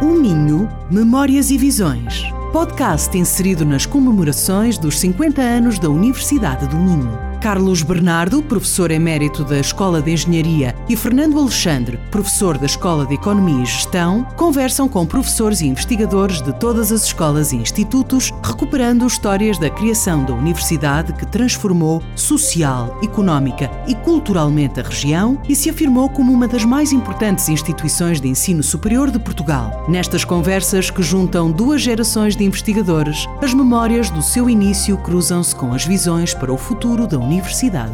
[0.00, 2.22] O Minho, Memórias e Visões.
[2.52, 7.27] Podcast inserido nas comemorações dos 50 anos da Universidade do Minho.
[7.40, 13.14] Carlos Bernardo, professor emérito da Escola de Engenharia, e Fernando Alexandre, professor da Escola de
[13.14, 19.06] Economia e Gestão, conversam com professores e investigadores de todas as escolas e institutos, recuperando
[19.06, 25.70] histórias da criação da universidade que transformou social, económica e culturalmente a região e se
[25.70, 29.84] afirmou como uma das mais importantes instituições de ensino superior de Portugal.
[29.88, 35.72] Nestas conversas que juntam duas gerações de investigadores, as memórias do seu início cruzam-se com
[35.72, 37.27] as visões para o futuro da Universidade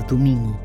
[0.06, 0.56] do Minho.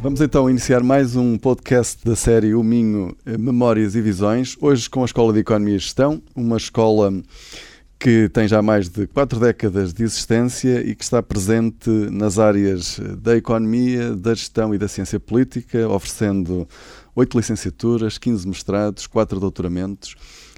[0.00, 5.02] Vamos então iniciar mais um podcast da série O Minho Memórias e Visões, hoje com
[5.02, 7.12] a Escola de Economia e Gestão, uma escola
[7.98, 13.00] que tem já mais de quatro décadas de existência e que está presente nas áreas
[13.18, 16.68] da economia, da gestão e da ciência política, oferecendo
[17.16, 20.14] oito licenciaturas, 15 mestrados, quatro doutoramentos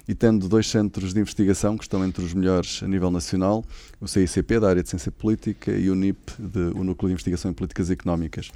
[0.07, 3.63] e tendo dois centros de investigação que estão entre os melhores a nível nacional,
[3.99, 7.51] o CICP, da área de Ciência Política, e o NIP, de, o Núcleo de Investigação
[7.51, 8.51] em Políticas Económicas.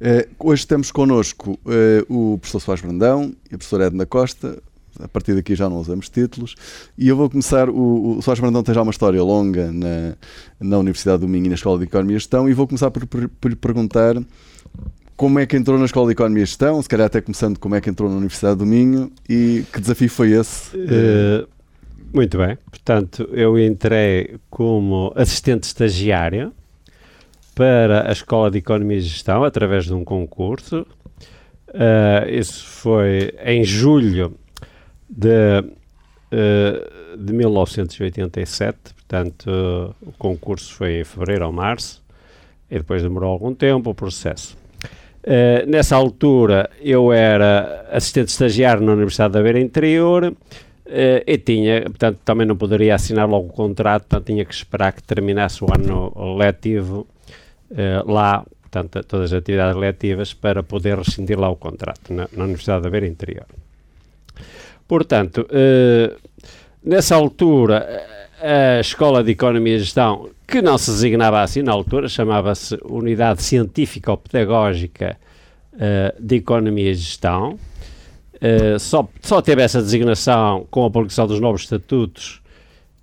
[0.00, 4.60] Eh, hoje temos connosco eh, o professor Soares Brandão e a professora Edna Costa,
[5.00, 6.54] a partir daqui já não usamos títulos.
[6.96, 7.68] E eu vou começar.
[7.68, 10.16] O, o Soares Brandão tem já uma história longa na,
[10.60, 13.06] na Universidade do Minho e na Escola de Economia e Gestão, e vou começar por,
[13.06, 14.16] por, por lhe perguntar
[15.16, 17.74] como é que entrou na Escola de Economia e Gestão, se calhar até começando como
[17.74, 20.76] é que entrou na Universidade do Minho e que desafio foi esse?
[20.76, 21.48] Uh,
[22.12, 26.52] muito bem, portanto, eu entrei como assistente estagiário
[27.54, 30.86] para a Escola de Economia e Gestão através de um concurso.
[31.68, 34.36] Uh, isso foi em julho
[35.08, 42.02] de, uh, de 1987, portanto, uh, o concurso foi em fevereiro ou março,
[42.70, 44.56] e depois demorou algum tempo o processo.
[45.24, 50.34] Uh, nessa altura eu era assistente estagiário na Universidade da Beira Interior uh,
[51.26, 55.02] e tinha, portanto, também não poderia assinar logo o contrato, portanto, tinha que esperar que
[55.02, 57.06] terminasse o ano letivo
[57.70, 62.44] uh, lá, portanto, todas as atividades letivas para poder rescindir lá o contrato na, na
[62.44, 63.46] Universidade da Beira Interior.
[64.86, 65.48] Portanto,
[66.84, 72.06] nessa altura a Escola de Economia e Gestão, que não se designava assim na altura,
[72.08, 75.16] chamava-se Unidade Científico-Pedagógica
[75.72, 77.58] uh, de Economia e Gestão.
[78.34, 82.42] Uh, só, só teve essa designação com a publicação dos novos estatutos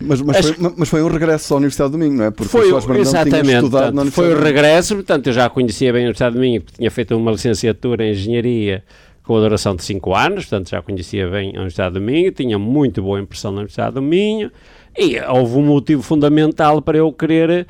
[0.00, 2.30] mas, mas, foi, mas, foi, um regresso à Universidade do Minho, não é?
[2.30, 6.34] Porque foi, o exatamente, portanto, foi o regresso, portanto, eu já conhecia bem a Universidade
[6.34, 8.82] do Minho, porque tinha feito uma licenciatura em Engenharia
[9.22, 12.58] com a duração de 5 anos, portanto, já conhecia bem a Universidade do Minho, tinha
[12.58, 14.50] muito boa impressão na Universidade do Minho,
[14.98, 17.66] e houve um motivo fundamental para eu querer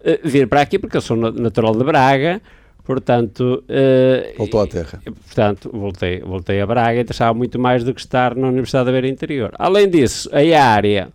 [0.00, 2.40] uh, vir para aqui, porque eu sou natural de Braga,
[2.82, 3.62] portanto...
[3.68, 5.02] Uh, Voltou à terra.
[5.04, 8.92] Portanto, voltei, voltei a Braga e interessava muito mais do que estar na Universidade da
[8.92, 9.52] Beira Interior.
[9.58, 11.12] Além disso, a área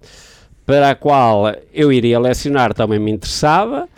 [0.69, 3.90] para a qual eu iria lecionar também me interessava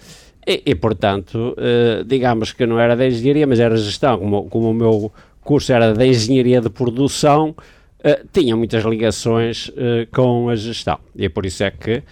[0.47, 4.69] e, e portanto, eh, digamos que não era da engenharia, mas era gestão, como, como
[4.69, 5.11] o meu
[5.43, 7.53] curso era da engenharia de produção,
[8.01, 12.03] eh, tinha muitas ligações eh, com a gestão e por isso é que,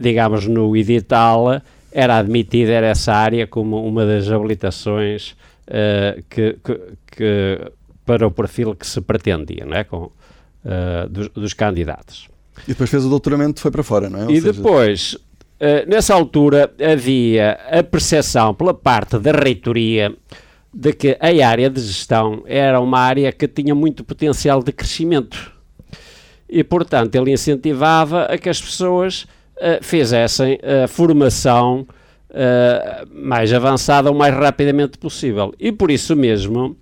[0.00, 1.60] digamos, no edital
[1.92, 5.36] era admitida era essa área como uma das habilitações
[6.30, 6.80] que, que,
[7.14, 7.72] que,
[8.06, 9.84] para o perfil que se pretendia, não é?
[9.84, 10.10] Com,
[11.10, 12.29] dos, dos candidatos.
[12.66, 14.24] E depois fez o doutoramento foi para fora, não é?
[14.24, 14.52] Ou e seja...
[14.52, 20.14] depois, uh, nessa altura, havia a percepção pela parte da reitoria
[20.72, 25.52] de que a área de gestão era uma área que tinha muito potencial de crescimento.
[26.48, 31.86] E, portanto, ele incentivava a que as pessoas uh, fizessem a formação
[32.30, 35.52] uh, mais avançada o mais rapidamente possível.
[35.58, 36.76] E por isso mesmo,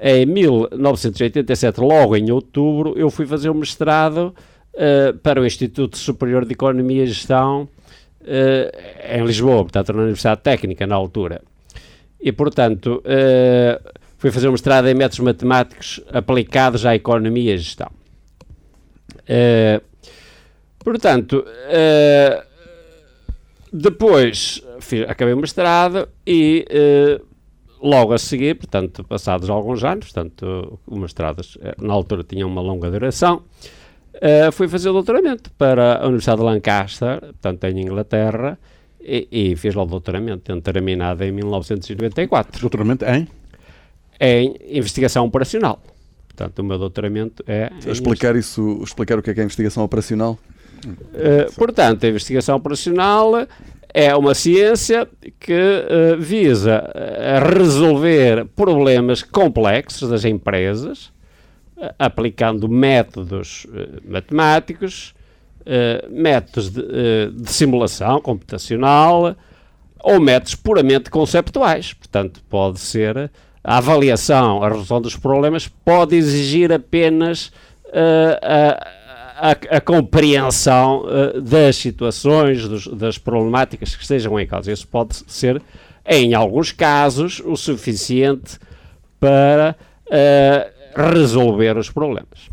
[0.00, 4.34] em 1987, logo em outubro, eu fui fazer o mestrado
[4.74, 7.68] uh, para o Instituto Superior de Economia e Gestão
[8.22, 11.42] uh, em Lisboa, portanto na Universidade Técnica na altura.
[12.20, 17.90] E, portanto, uh, fui fazer um mestrado em métodos matemáticos aplicados à economia e gestão.
[20.84, 21.44] portanto,
[23.72, 26.66] depois fiz, acabei o mestrado e
[27.80, 31.42] logo a seguir, portanto, passados alguns anos, portanto, o mestrado
[31.78, 33.42] na altura tinha uma longa duração,
[34.14, 38.58] uh, fui fazer o doutoramento para a Universidade de Lancaster, portanto em Inglaterra,
[39.00, 42.60] e, e fiz lá o doutoramento, tendo terminado em 1994.
[42.60, 43.26] Doutoramento em?
[44.20, 45.82] Em investigação operacional.
[46.28, 47.70] Portanto, o meu doutoramento é.
[47.86, 50.38] Explicar isso, explicar o que é, que é investigação operacional?
[50.86, 53.46] Uh, portanto, a investigação operacional
[53.92, 55.06] é uma ciência
[55.38, 56.82] que uh, visa
[57.54, 61.12] resolver problemas complexos das empresas,
[61.98, 63.66] aplicando métodos
[64.06, 65.14] matemáticos,
[66.10, 69.36] métodos de, de, simulação computacional
[70.02, 71.92] ou métodos puramente conceptuais.
[71.92, 73.30] Portanto, pode ser
[73.62, 77.52] a avaliação, a resolução dos problemas pode exigir apenas
[78.42, 79.00] a
[79.40, 84.70] a, a compreensão uh, das situações, dos, das problemáticas que estejam em causa.
[84.70, 85.62] Isso pode ser,
[86.04, 88.58] em alguns casos, o suficiente
[89.18, 89.74] para
[90.06, 92.48] uh, resolver os problemas.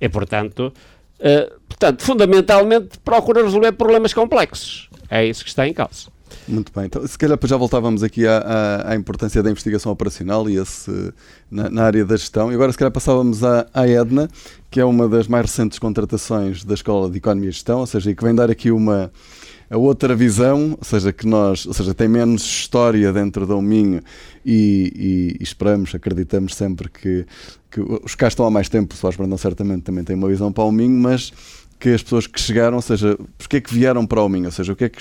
[0.00, 0.72] E, portanto,
[1.20, 4.88] uh, portanto, fundamentalmente, procura resolver problemas complexos.
[5.10, 6.16] É isso que está em causa.
[6.48, 10.48] Muito bem, então se calhar já voltávamos aqui à, à, à importância da investigação operacional
[10.48, 11.12] e esse,
[11.50, 12.52] na, na, área da gestão.
[12.52, 14.28] E agora se calhar passávamos à, à Edna,
[14.70, 18.10] que é uma das mais recentes contratações da Escola de Economia e Gestão, ou seja,
[18.10, 19.10] e que vem dar aqui uma
[19.68, 24.00] a outra visão, ou seja, que nós, ou seja, tem menos história dentro da Minho
[24.44, 27.26] e, e, e, esperamos, acreditamos sempre que,
[27.70, 30.28] que os que cá estão há mais tempo, o Soares Brandão certamente também tem uma
[30.28, 31.32] visão para o Minho, mas
[31.78, 34.52] que as pessoas que chegaram, ou seja, porque é que vieram para o Minho, ou
[34.52, 35.00] seja, o que é que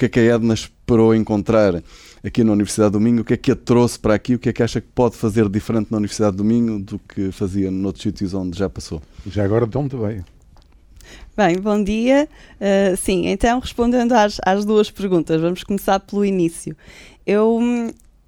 [0.00, 1.82] que é que a Edna esperou encontrar
[2.24, 3.20] aqui na Universidade do Minho?
[3.20, 4.34] O que é que a trouxe para aqui?
[4.34, 7.30] O que é que acha que pode fazer diferente na Universidade do Minho do que
[7.30, 9.02] fazia noutros sítios onde já passou?
[9.26, 10.24] Já agora de onde veio?
[11.40, 12.28] Bem, bom dia.
[12.60, 16.76] Uh, sim, então respondendo às, às duas perguntas, vamos começar pelo início.
[17.26, 17.58] Eu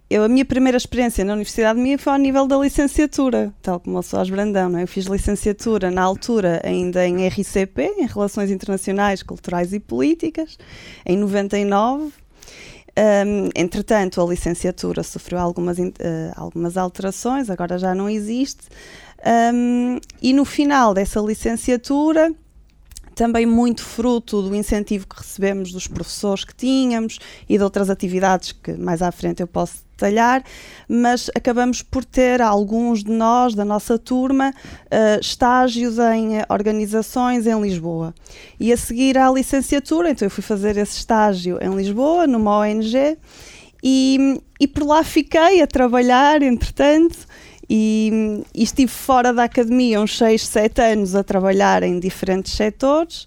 [0.09, 3.99] eu, a minha primeira experiência na Universidade minha foi ao nível da licenciatura, tal como
[3.99, 4.71] o Soares Brandão.
[4.71, 4.85] Não é?
[4.85, 10.57] Eu fiz licenciatura na altura ainda em RCP, em Relações Internacionais, Culturais e Políticas,
[11.05, 12.05] em 99.
[12.05, 15.93] Um, entretanto, a licenciatura sofreu algumas, uh,
[16.35, 18.69] algumas alterações, agora já não existe.
[19.55, 22.35] Um, e no final dessa licenciatura,
[23.15, 27.19] também muito fruto do incentivo que recebemos dos professores que tínhamos
[27.49, 30.43] e de outras atividades que mais à frente eu posso detalhar,
[30.89, 37.61] mas acabamos por ter alguns de nós, da nossa turma, uh, estágios em organizações em
[37.61, 38.13] Lisboa.
[38.59, 43.17] E a seguir à licenciatura, então eu fui fazer esse estágio em Lisboa, numa ONG,
[43.83, 47.19] e, e por lá fiquei a trabalhar, entretanto,
[47.69, 53.27] e, e, estive fora da academia uns 6, 7 anos a trabalhar em diferentes setores.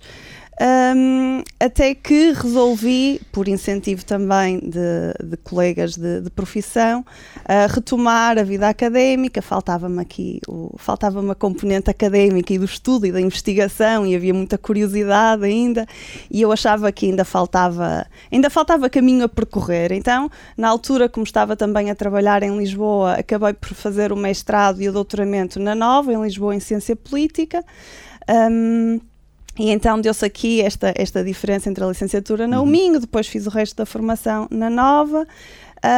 [0.58, 8.38] Um, até que resolvi, por incentivo também de, de colegas de, de profissão, uh, retomar
[8.38, 9.42] a vida académica.
[9.42, 10.40] Faltava-me aqui,
[10.78, 15.86] faltava-me a componente académica e do estudo e da investigação, e havia muita curiosidade ainda,
[16.32, 19.92] e eu achava que ainda faltava, ainda faltava caminho a percorrer.
[19.92, 24.82] Então, na altura, como estava também a trabalhar em Lisboa, acabei por fazer o mestrado
[24.82, 27.62] e o doutoramento na Nova, em Lisboa, em Ciência Política.
[28.30, 29.02] Um,
[29.58, 32.68] e então deu-se aqui esta, esta diferença entre a licenciatura na uhum.
[32.68, 35.26] UMING, depois fiz o resto da formação na Nova.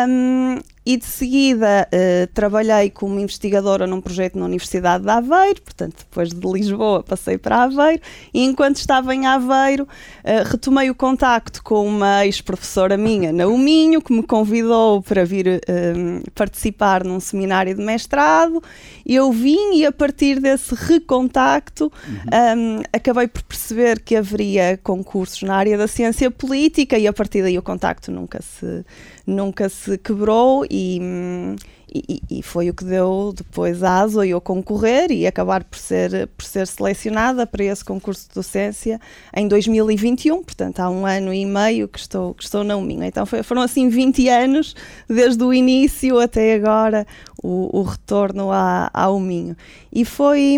[0.08, 5.98] Um, e de seguida uh, trabalhei como investigadora num projeto na Universidade de Aveiro, portanto,
[5.98, 8.02] depois de Lisboa passei para Aveiro,
[8.34, 14.02] e enquanto estava em Aveiro, uh, retomei o contacto com uma ex-professora minha na Uminho,
[14.02, 18.64] que me convidou para vir uh, participar num seminário de mestrado.
[19.06, 22.78] Eu vim e a partir desse recontacto uhum.
[22.78, 27.42] um, acabei por perceber que haveria concursos na área da ciência política e a partir
[27.42, 28.86] daí o contacto nunca se,
[29.26, 31.56] nunca se quebrou e,
[31.92, 36.28] e, e, foi o que deu depois aso a eu concorrer e acabar por ser,
[36.38, 39.02] por ser selecionada para esse concurso de docência
[39.36, 43.04] em 2021, portanto há um ano e meio que estou, que estou na UMINHO.
[43.04, 44.76] Então foi, foram assim 20 anos,
[45.10, 47.08] desde o início até agora,
[47.42, 49.56] o, o retorno à, à UMINHO.
[49.92, 50.58] E foi,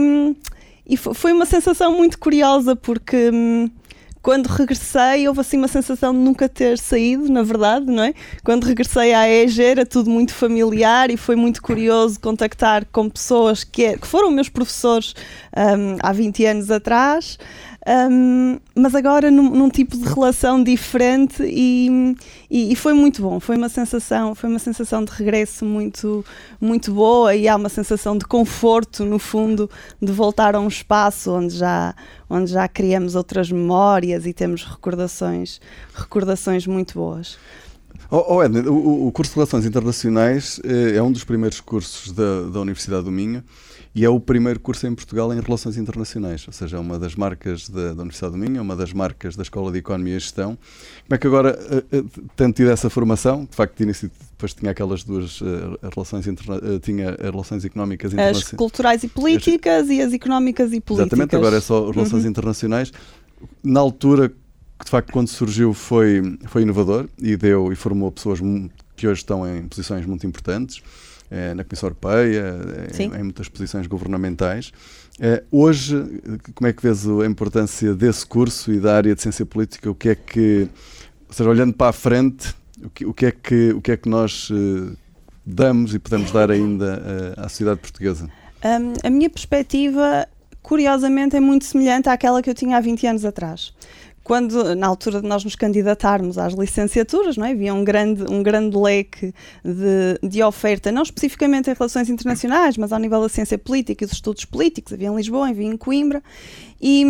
[0.86, 3.70] e foi uma sensação muito curiosa porque hum,
[4.22, 8.14] quando regressei, houve assim uma sensação de nunca ter saído, na verdade, não é?
[8.44, 13.64] Quando regressei à EG era tudo muito familiar e foi muito curioso contactar com pessoas
[13.64, 15.14] que, é, que foram meus professores
[15.56, 17.38] um, há 20 anos atrás
[17.90, 22.16] um, mas agora num, num, tipo de relação diferente e,
[22.48, 23.40] e, e, foi muito bom.
[23.40, 26.24] Foi uma sensação, foi uma sensação de regresso muito,
[26.62, 29.68] muito boa e há uma sensação de conforto no fundo
[30.00, 31.96] de voltar a um espaço onde já,
[32.30, 35.60] onde já criamos outras memórias e temos recordações,
[35.96, 37.40] recordações muito boas.
[38.12, 42.12] Oh, oh Edna, o, o, curso de Relações Internacionais eh, é um dos primeiros cursos
[42.12, 43.44] da, da Universidade do Minho
[43.94, 47.16] e é o primeiro curso em Portugal em Relações Internacionais, ou seja, é uma das
[47.16, 50.20] marcas da, da Universidade do Minho, é uma das marcas da Escola de Economia e
[50.20, 50.58] Gestão.
[51.08, 55.04] Como é que agora, uh, uh, tendo tido essa formação, de facto, depois tinha aquelas
[55.04, 55.46] duas uh,
[55.94, 58.54] relações, interna tinha relações económicas internacionais.
[58.54, 59.90] As culturais e políticas as...
[59.90, 61.08] e as económicas e políticas.
[61.08, 62.30] Exatamente, agora é só relações uhum.
[62.30, 62.94] internacionais.
[63.64, 68.40] na altura, de facto, quando surgiu, foi, foi inovador e deu e formou pessoas
[68.96, 70.82] que hoje estão em posições muito importantes.
[71.32, 72.56] É, na Comissão Europeia,
[72.98, 74.72] em, em, muitas posições governamentais.
[75.20, 75.96] É, hoje,
[76.56, 79.92] como é que vês a importância desse curso e da área de ciência política?
[79.92, 80.68] O que é que,
[81.28, 83.98] ou seja, olhando para a frente, o que, o que é que o que é
[83.98, 84.50] que nós
[85.46, 88.28] damos e podemos dar ainda à sociedade portuguesa?
[88.64, 90.28] Um, a minha perspectiva,
[90.64, 93.74] curiosamente, é muito semelhante àquela que eu tinha há 20 anos atrás
[94.30, 97.52] quando, na altura de nós nos candidatarmos às licenciaturas, não é?
[97.52, 99.34] havia um grande, um grande leque
[99.66, 104.06] de, de oferta, não especificamente em relações internacionais, mas ao nível da ciência política e
[104.06, 104.94] dos estudos políticos.
[104.94, 106.22] Havia em Lisboa, havia em Coimbra.
[106.80, 107.04] E,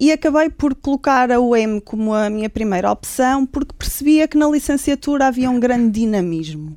[0.00, 4.48] e acabei por colocar a UEM como a minha primeira opção porque percebia que na
[4.48, 6.74] licenciatura havia um grande dinamismo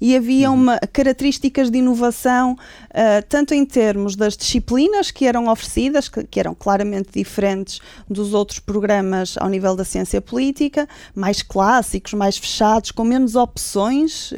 [0.00, 0.56] e havia uhum.
[0.56, 6.40] uma, características de inovação, uh, tanto em termos das disciplinas que eram oferecidas, que, que,
[6.40, 12.90] eram claramente diferentes dos outros programas ao nível da ciência política, mais clássicos, mais fechados,
[12.90, 14.32] com menos opções.
[14.32, 14.36] Uh,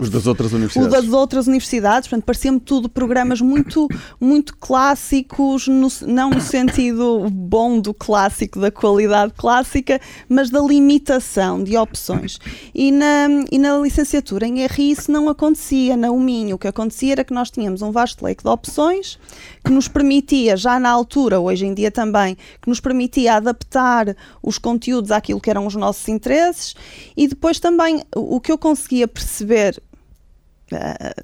[0.00, 0.86] Os das outras universidades.
[0.86, 3.88] Os das outras universidades, portanto, parecia-me tudo programas muito,
[4.20, 11.62] muito clássicos, no, não no sentido bom do clássico, da qualidade clássica, mas da limitação
[11.62, 12.38] de opções.
[12.74, 16.56] E na, e na licenciatura em RI isso não acontecia, na UMINho.
[16.56, 19.18] O que acontecia era que nós tínhamos um vasto leque de opções
[19.64, 24.58] que nos permitia, já na altura, hoje em dia também, que nos permitia adaptar os
[24.58, 26.74] conteúdos àquilo que eram os nossos interesses
[27.16, 29.82] e depois também o que eu conseguia perceber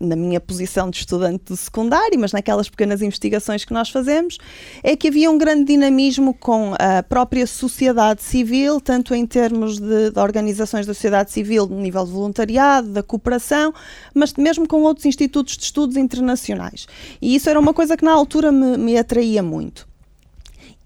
[0.01, 4.39] na minha posição de estudante do secundário, mas naquelas pequenas investigações que nós fazemos,
[4.83, 10.11] é que havia um grande dinamismo com a própria sociedade civil, tanto em termos de,
[10.11, 13.73] de organizações da sociedade civil no nível de voluntariado, da cooperação,
[14.15, 16.87] mas mesmo com outros institutos de estudos internacionais.
[17.21, 19.90] E isso era uma coisa que na altura me, me atraía muito.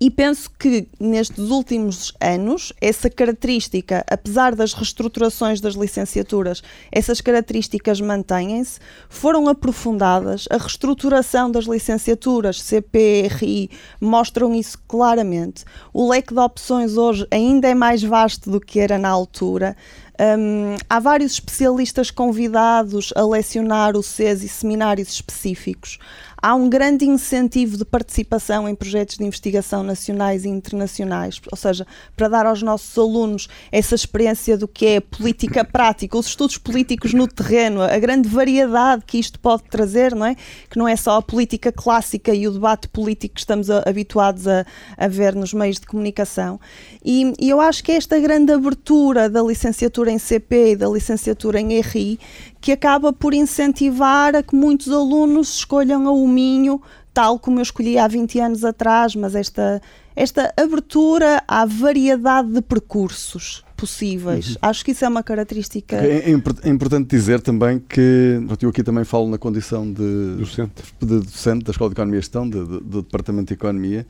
[0.04, 8.02] E penso que nestes últimos anos, essa característica, apesar das reestruturações das licenciaturas, essas características
[8.02, 10.44] mantêm-se, foram aprofundadas.
[10.50, 15.64] A reestruturação das licenciaturas, CPRI, mostram isso claramente.
[15.90, 19.74] O leque de opções hoje ainda é mais vasto do que era na altura.
[20.20, 25.98] Um, há vários especialistas convidados a lecionar o CES e seminários específicos.
[26.46, 31.86] Há um grande incentivo de participação em projetos de investigação nacionais e internacionais, ou seja,
[32.14, 37.14] para dar aos nossos alunos essa experiência do que é política prática, os estudos políticos
[37.14, 40.34] no terreno, a grande variedade que isto pode trazer, não é?
[40.68, 44.46] Que não é só a política clássica e o debate político que estamos a, habituados
[44.46, 44.66] a,
[44.98, 46.60] a, ver nos meios de comunicação.
[47.02, 51.58] E, e eu acho que esta grande abertura da licenciatura em CP e da licenciatura
[51.58, 52.20] em RI
[52.64, 56.80] que acaba por incentivar a que muitos alunos escolham o Minho,
[57.12, 59.82] tal como eu escolhi há 20 anos atrás, mas esta,
[60.16, 64.52] esta abertura à variedade de percursos possíveis.
[64.52, 64.56] Uhum.
[64.62, 65.96] Acho que isso é uma característica.
[65.96, 70.82] É, é, é, importante dizer também que eu aqui também falo na condição de docente,
[71.02, 74.06] de docente da Escola de Economia e Gestão, de, de, do Departamento de Economia,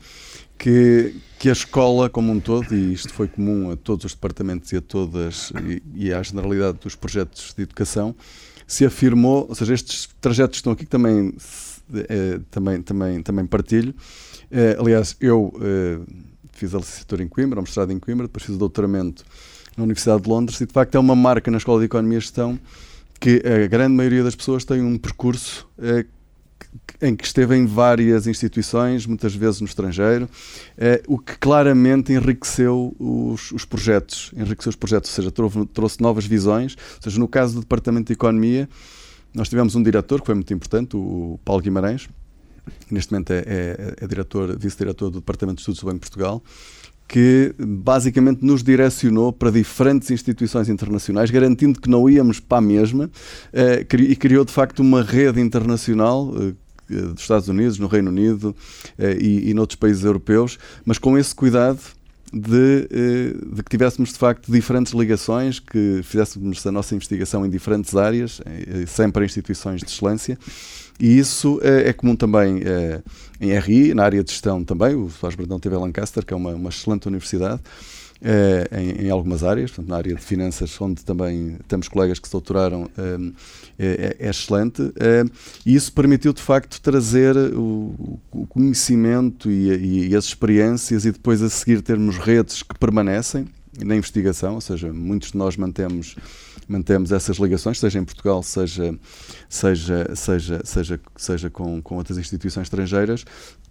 [0.57, 4.71] que, que a escola como um todo, e isto foi comum a todos os departamentos
[4.71, 8.15] e a todas e, e à generalidade dos projetos de educação,
[8.67, 11.35] se afirmou, ou seja, estes trajetos estão aqui que também,
[11.93, 13.93] eh, também, também, também partilho.
[14.51, 15.99] Eh, aliás, eu eh,
[16.53, 19.23] fiz a licenciatura em Coimbra, a mestrado em Coimbra, depois fiz o doutoramento
[19.77, 22.21] na Universidade de Londres e de facto é uma marca na Escola de Economia e
[22.21, 22.59] Gestão
[23.19, 25.67] que a grande maioria das pessoas tem um percurso
[27.01, 30.29] em que esteve em várias instituições, muitas vezes no estrangeiro,
[30.77, 36.01] eh, o que claramente enriqueceu os, os, projetos, enriqueceu os projetos, ou seja, trouxe, trouxe,
[36.01, 36.75] novas visões.
[36.95, 38.69] Ou seja, no caso do Departamento de Economia,
[39.33, 42.07] nós tivemos um diretor que foi muito importante, o Paulo Guimarães,
[42.87, 46.09] que neste momento é, é, é diretor, vice-diretor do Departamento de Estudos do Banco de
[46.09, 46.41] Portugal,
[47.07, 53.11] que basicamente nos direcionou para diferentes instituições internacionais, garantindo que não íamos para a mesma,
[53.53, 56.53] eh, e criou de facto uma rede internacional eh,
[56.89, 58.55] dos Estados Unidos, no Reino Unido
[58.97, 61.79] eh, e, e noutros países europeus, mas com esse cuidado
[62.33, 62.87] de,
[63.53, 68.41] de, que tivéssemos de facto diferentes ligações, que fizéssemos a nossa investigação em diferentes áreas,
[68.87, 70.37] sempre em instituições de excelência.
[70.99, 72.61] E isso é, comum também
[73.39, 74.95] em RI, na área de gestão também.
[74.95, 77.61] O Soares Brandão teve a Lancaster, que é uma, uma excelente universidade.
[78.21, 82.27] É, em, em, algumas áreas, portanto, na área de finanças, onde também temos colegas que
[82.27, 82.89] se doutoraram,
[83.77, 84.81] é, é, é excelente.
[85.65, 91.41] e isso permitiu, de facto, trazer o, o conhecimento e, e, as experiências, e depois
[91.41, 93.47] a seguir termos redes que permanecem
[93.83, 96.15] na investigação, ou seja, muitos de nós mantemos
[96.67, 98.97] mantemos essas ligações, seja em Portugal, seja,
[99.47, 103.25] seja, seja, seja, seja com, com outras instituições estrangeiras,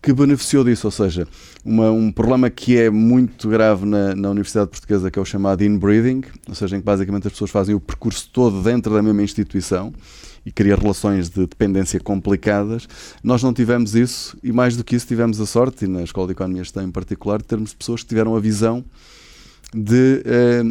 [0.05, 1.27] que beneficiou disso, ou seja,
[1.65, 5.65] uma, um problema que é muito grave na, na Universidade Portuguesa, que é o chamado
[5.65, 9.23] inbreeding, ou seja, em que basicamente as pessoas fazem o percurso todo dentro da mesma
[9.23, 9.95] instituição
[10.45, 12.87] e cria relações de dependência complicadas.
[13.23, 16.27] Nós não tivemos isso e, mais do que isso, tivemos a sorte, e na Escola
[16.27, 18.85] de Economia está em particular, de termos pessoas que tiveram a visão
[19.73, 20.23] de.
[20.27, 20.63] Eh,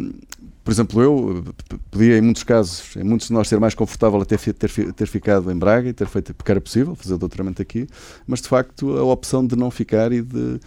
[0.64, 1.44] por exemplo, eu
[1.90, 5.06] podia, em muitos casos, em muitos de nós, ser mais confortável a ter, ter, ter
[5.06, 7.86] ficado em Braga e ter feito, porque era possível fazer o doutoramento aqui,
[8.26, 10.58] mas de facto a opção de não ficar e de,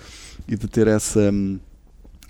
[0.47, 1.33] e de ter essa,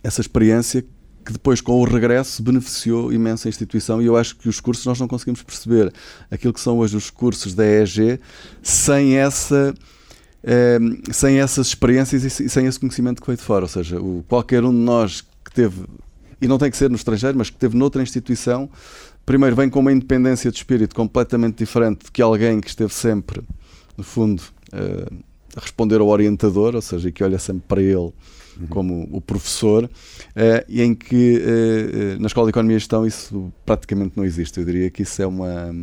[0.02, 0.84] essa experiência
[1.26, 4.02] que depois, com o regresso, beneficiou imenso a instituição.
[4.02, 5.94] E eu acho que os cursos nós não conseguimos perceber
[6.32, 8.18] aquilo que são hoje os cursos da EEG
[8.64, 9.74] sem essa.
[10.42, 10.80] Eh,
[11.12, 13.66] sem essas experiências e sem esse conhecimento que veio de fora.
[13.66, 15.84] Ou seja, o, qualquer um de nós que teve,
[16.42, 18.70] e não tem que ser no estrangeiro, mas que teve noutra instituição,
[19.26, 23.42] primeiro vem com uma independência de espírito completamente diferente de que alguém que esteve sempre,
[23.98, 24.42] no fundo,
[24.72, 25.08] eh,
[25.56, 28.14] a responder ao orientador, ou seja, que olha sempre para ele
[28.60, 28.68] uhum.
[28.70, 29.90] como o professor, uh,
[30.68, 34.60] e em que uh, na Escola de Economia e Gestão isso praticamente não existe.
[34.60, 35.74] Eu diria que isso é uma,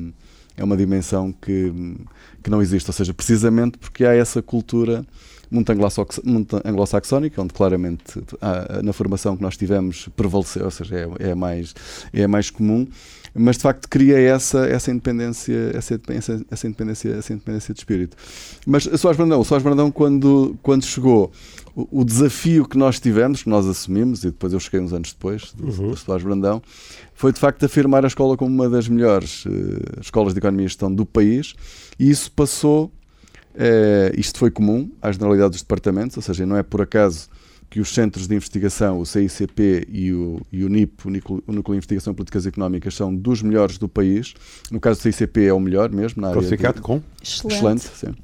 [0.56, 1.72] é uma dimensão que,
[2.42, 5.04] que não existe, ou seja, precisamente porque há essa cultura
[5.50, 8.22] muito anglo-saxónica, onde claramente
[8.82, 11.74] na formação que nós tivemos prevaleceu, ou seja, é, é, mais,
[12.12, 12.86] é mais comum,
[13.34, 18.16] mas de facto cria essa, essa independência, essa, essa, essa independência, essa independência de espírito.
[18.64, 21.32] Mas o Soares Brandão, o Soares Brandão quando, quando chegou,
[21.74, 25.12] o, o, desafio que nós tivemos, que nós assumimos, e depois eu cheguei uns anos
[25.12, 25.90] depois, do, uhum.
[25.90, 26.62] do Soares Brandão,
[27.12, 29.50] foi de facto afirmar a escola como uma das melhores uh,
[30.00, 31.54] escolas de economia e gestão do país,
[31.98, 32.92] e isso passou
[33.54, 37.28] Uh, isto foi comum à generalidade dos departamentos, ou seja, não é por acaso
[37.70, 41.52] que os centros de investigação, o CICP e o, e o NIP, o Núcleo, o
[41.52, 44.34] Núcleo de Investigação em Políticas Económicas, são dos melhores do país.
[44.70, 46.22] No caso do CICP é o melhor mesmo.
[46.22, 47.02] Na Classificado com?
[47.22, 47.54] Excelente.
[47.54, 48.14] Excelente sim.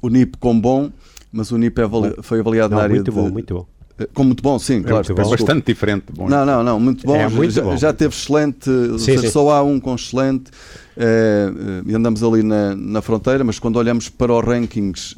[0.00, 0.92] O NIP com bom,
[1.32, 3.16] mas o NIP é avali foi avaliado não, na área muito de...
[3.16, 3.66] bom, muito bom.
[3.98, 5.14] Eh, com muito bom, sim, é claro.
[5.14, 5.30] Bom.
[5.30, 6.04] Bastante diferente.
[6.12, 6.28] Bom.
[6.28, 7.16] Não, não, não, muito bom.
[7.16, 7.76] É, muito já, bom.
[7.76, 9.30] já teve excelente, sim, seja, sim.
[9.30, 10.50] só há um com excelente.
[10.96, 15.14] Uh, uh, andamos ali na, na fronteira, mas quando olhamos para os rankings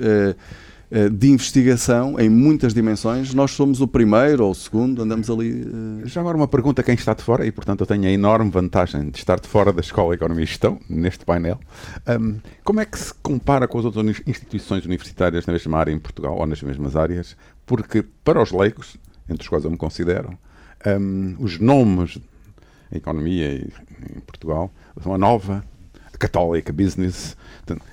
[1.12, 5.64] de investigação em muitas dimensões, nós somos o primeiro ou o segundo, andamos ali.
[6.04, 8.50] Já agora uma pergunta a quem está de fora, e portanto eu tenho a enorme
[8.50, 11.60] vantagem de estar de fora da Escola de Economia e Gestão, neste painel.
[12.20, 15.98] Um, como é que se compara com as outras instituições universitárias na mesma área em
[15.98, 17.36] Portugal ou nas mesmas áreas?
[17.70, 18.96] Porque para os leigos,
[19.28, 20.36] entre os quais eu me considero,
[20.84, 22.18] um, os nomes
[22.90, 25.64] em economia em Portugal são a nova,
[26.12, 27.36] a católica, business.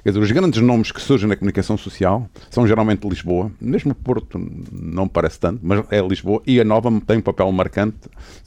[0.04, 3.52] Quer dizer, os grandes nomes que surgem na comunicação social são geralmente de Lisboa.
[3.60, 4.40] Mesmo Porto
[4.72, 6.42] não parece tanto, mas é Lisboa.
[6.46, 7.98] E a nova tem um papel marcante,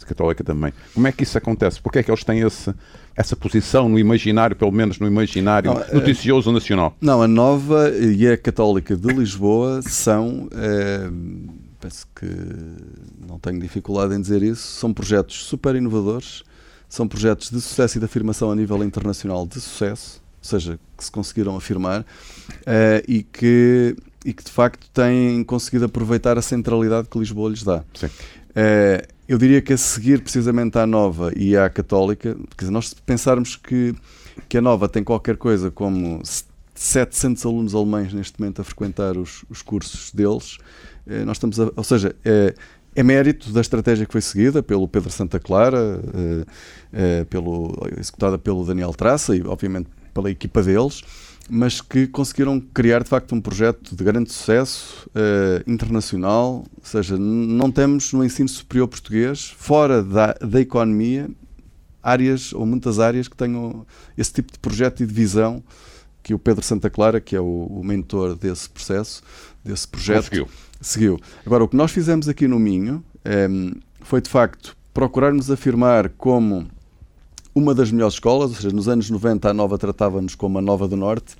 [0.00, 0.72] a católica também.
[0.94, 1.80] Como é que isso acontece?
[1.80, 2.74] Porque é que eles têm esse,
[3.16, 6.96] essa posição no imaginário, pelo menos no imaginário não, noticioso nacional?
[7.00, 10.48] Não, a nova e a católica de Lisboa são.
[10.52, 11.10] É
[11.80, 12.26] penso que
[13.26, 16.44] não tenho dificuldade em dizer isso, são projetos super inovadores,
[16.88, 21.10] são projetos de sucesso e de afirmação a nível internacional de sucesso, seja, que se
[21.10, 22.04] conseguiram afirmar uh,
[23.06, 27.78] e, que, e que de facto têm conseguido aproveitar a centralidade que Lisboa lhes dá.
[27.78, 32.92] Uh, eu diria que a seguir precisamente à Nova e à Católica, quer dizer, nós
[32.94, 33.94] pensarmos que,
[34.48, 36.20] que a Nova tem qualquer coisa como
[36.74, 40.58] 700 alunos alemães neste momento a frequentar os, os cursos deles,
[41.06, 42.54] eh, nós estamos a, ou seja, é,
[42.94, 46.00] é, mérito da estratégia que foi seguida pelo Pedro Santa Clara,
[46.92, 51.02] é, é, pelo, executada pelo Daniel Traça e, obviamente, pela equipa deles,
[51.48, 55.10] mas que conseguiram criar de facto um projeto de grande sucesso
[55.66, 56.64] internacional.
[56.76, 61.28] Ou seja, não temos no ensino superior português, fora da, da economia,
[62.02, 63.84] áreas ou muitas áreas que tenham
[64.16, 65.62] esse tipo de projeto e de visão
[66.22, 69.22] que o Pedro Santa Clara, que é o, o mentor desse processo,
[69.64, 70.48] desse projeto, Conseguiu
[70.80, 71.20] seguiu.
[71.44, 73.04] Agora, o que nós fizemos aqui no Minho
[73.50, 76.66] um, foi, de facto, procurarmos afirmar como
[77.54, 80.86] uma das melhores escolas, ou seja, nos anos 90 a Nova tratava-nos como a Nova
[80.86, 81.36] do Norte.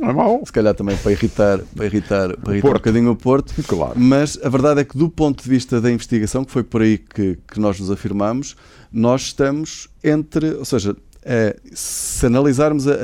[0.00, 0.42] É mau.
[0.44, 3.52] Se calhar também para irritar, para irritar, para irritar um bocadinho o Porto.
[3.66, 3.98] Claro.
[3.98, 6.98] Mas a verdade é que, do ponto de vista da investigação, que foi por aí
[6.98, 8.56] que, que nós nos afirmamos,
[8.92, 12.96] nós estamos entre, ou seja, Uh, se analisarmos a, a,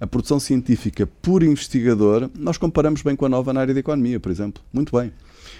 [0.00, 4.18] a, produção científica por investigador, nós comparamos bem com a nova na área da economia,
[4.18, 4.60] por exemplo.
[4.72, 5.12] Muito bem.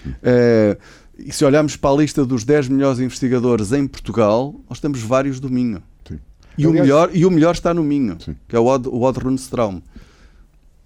[0.05, 0.77] Uh,
[1.17, 5.39] e se olharmos para a lista dos 10 melhores investigadores em Portugal, nós temos vários
[5.39, 5.81] do Minho.
[6.57, 8.35] E, Aliás, o melhor, e o melhor está no Minho, Sim.
[8.47, 9.81] que é o Odd, o Odd Runstraum.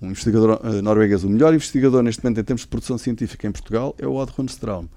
[0.01, 3.51] Um investigador uh, norueguês, o melhor investigador neste momento em termos de produção científica em
[3.51, 4.87] Portugal é o Odd Runstraum,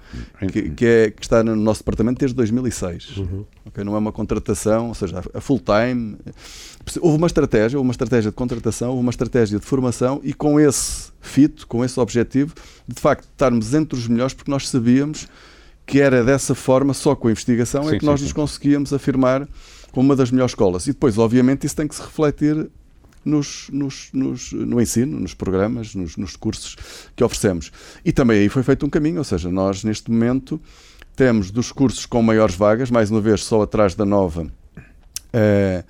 [0.53, 3.17] que, que, é, que está no nosso departamento desde 2006.
[3.17, 3.45] Uhum.
[3.67, 3.83] Okay?
[3.83, 6.17] Não é uma contratação, ou seja, a full time.
[7.01, 10.61] Houve uma estratégia, houve uma estratégia de contratação, houve uma estratégia de formação e com
[10.61, 12.55] esse fito, com esse objetivo,
[12.87, 15.27] de facto estarmos entre os melhores, porque nós sabíamos
[15.85, 18.31] que era dessa forma, só com a investigação, é sim, é que nós sim, nos
[18.31, 18.37] sim.
[18.37, 19.49] conseguíamos afirmar
[19.91, 20.87] como uma das melhores escolas.
[20.87, 22.71] E depois, obviamente, isso tem que se refletir
[23.25, 26.77] nos, nos, nos, no ensino, nos programas, nos, nos, cursos
[27.15, 27.71] que oferecemos.
[28.05, 30.61] E também aí foi feito um caminho, ou seja, nós neste momento
[31.15, 34.43] temos dos cursos com maiores vagas, mais uma vez só atrás da nova.
[34.43, 35.85] Uh,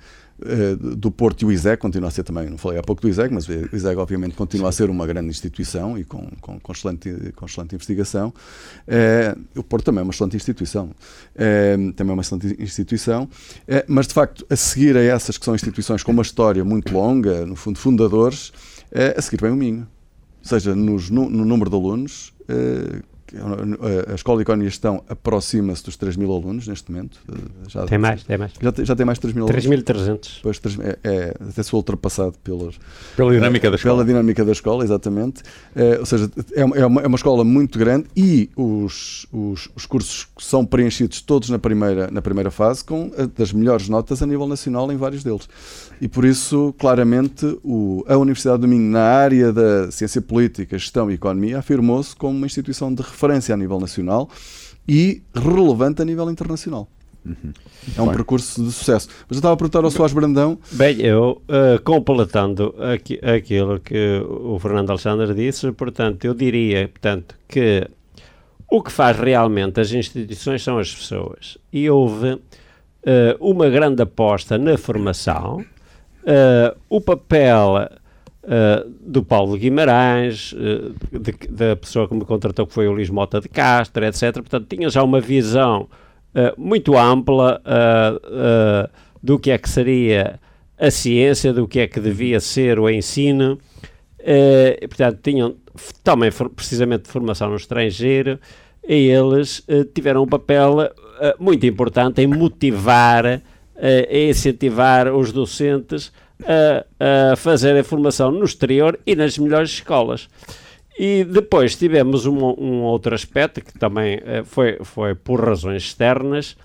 [0.97, 3.33] do Porto e o ISEG continua a ser também, não falei há pouco do ISEG,
[3.33, 7.09] mas o ISEG obviamente continua a ser uma grande instituição e com, com, com, excelente,
[7.35, 8.33] com excelente investigação.
[8.87, 10.91] É, o Porto também é uma excelente instituição.
[11.35, 13.29] É, também é uma excelente instituição.
[13.87, 17.45] Mas de facto, a seguir a essas que são instituições com uma história muito longa,
[17.45, 18.51] no fundo, fundadores,
[19.15, 19.87] a seguir vem o Minho.
[20.41, 22.33] Seja nos, no, no número de alunos,
[24.09, 27.19] a Escola de Economia e Gestão aproxima-se dos 3 mil alunos neste momento.
[27.27, 27.35] Eh,
[27.67, 28.51] já, tem mais, tem mais.
[28.61, 30.39] Já, já tem mais de 3 mil 3.300.
[30.43, 32.75] Pois, é, é, até se ultrapassado pelas,
[33.15, 33.95] pela dinâmica da escola.
[33.95, 35.41] Pela dinâmica da escola, exatamente.
[35.75, 39.85] É, ou seja, é, é, uma, é uma escola muito grande e os, os, os
[39.85, 44.47] cursos são preenchidos todos na primeira, na primeira fase com das melhores notas a nível
[44.47, 45.49] nacional em vários deles.
[45.99, 51.09] E por isso, claramente, o, a Universidade do Minho, na área da ciência política, gestão
[51.09, 54.29] e economia, afirmou-se como uma instituição de referência a nível nacional
[54.87, 56.87] e relevante a nível internacional.
[57.25, 57.53] Uhum.
[57.97, 58.15] É um Bem.
[58.15, 59.07] percurso de sucesso.
[59.27, 60.59] Mas eu estava a perguntar ao Soares Brandão.
[60.71, 67.35] Bem, eu, uh, completando aqui, aquilo que o Fernando Alexandre disse, portanto, eu diria portanto,
[67.47, 67.87] que
[68.69, 71.57] o que faz realmente as instituições são as pessoas.
[71.71, 72.41] E houve uh,
[73.39, 75.63] uma grande aposta na formação,
[76.23, 77.89] uh, o papel
[78.43, 83.09] Uh, do Paulo Guimarães, uh, de, da pessoa que me contratou, que foi o Luís
[83.09, 84.33] Mota de Castro, etc.
[84.33, 85.83] Portanto, tinha já uma visão
[86.35, 87.61] uh, muito ampla
[89.21, 90.41] do que é que seria
[90.77, 93.57] a ciência, do que é que devia ser o ensino.
[94.89, 95.55] portanto, tinham
[96.03, 98.37] também precisamente formação no estrangeiro
[98.85, 100.91] e eles tiveram um papel
[101.39, 103.41] muito importante em motivar
[104.09, 106.11] e incentivar os docentes
[106.45, 110.27] a, a fazer a formação no exterior e nas melhores escolas.
[110.97, 116.55] E depois tivemos um, um outro aspecto que também uh, foi, foi por razões externas,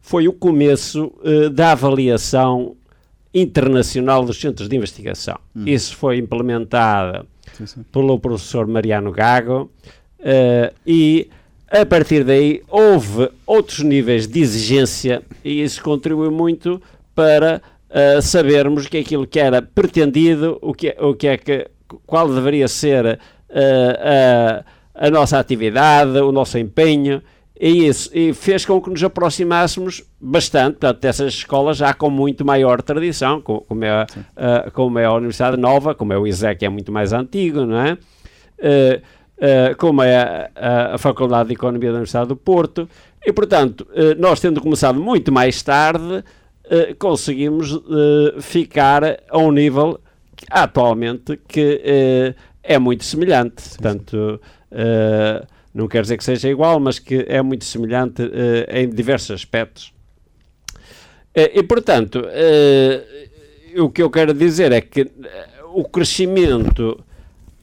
[0.00, 2.76] foi o começo uh, da avaliação
[3.32, 5.38] internacional dos centros de investigação.
[5.56, 5.64] Hum.
[5.66, 7.82] Isso foi implementado sim, sim.
[7.90, 9.70] pelo professor Mariano Gago
[10.20, 11.30] uh, e
[11.70, 16.82] a partir daí houve outros níveis de exigência e isso contribuiu muito
[17.14, 21.68] para uh, sabermos que aquilo que era pretendido, o que, o que é que,
[22.06, 27.22] qual deveria ser uh, a, a nossa atividade, o nosso empenho,
[27.60, 30.78] e isso e fez com que nos aproximássemos bastante.
[30.78, 35.56] Portanto, dessas escolas já com muito maior tradição, como é, uh, como é a Universidade
[35.56, 37.92] Nova, como é o ISEC, que é muito mais antigo, não é?
[37.92, 39.22] Uh,
[39.76, 42.88] como é a, a, Faculdade de Economia da Universidade do Porto,
[43.24, 46.22] e portanto, nós tendo começado muito mais tarde,
[46.72, 50.00] uh, conseguimos uh, ficar a um nível
[50.50, 53.62] atualmente que uh, é muito semelhante.
[53.62, 54.40] Sim, Portanto,
[55.74, 58.22] não quer dizer que seja igual, mas que é muito semelhante
[58.68, 59.92] em diversos aspectos.
[61.34, 62.22] e, portanto,
[63.76, 65.10] o que eu quero dizer é que
[65.74, 67.04] o crescimento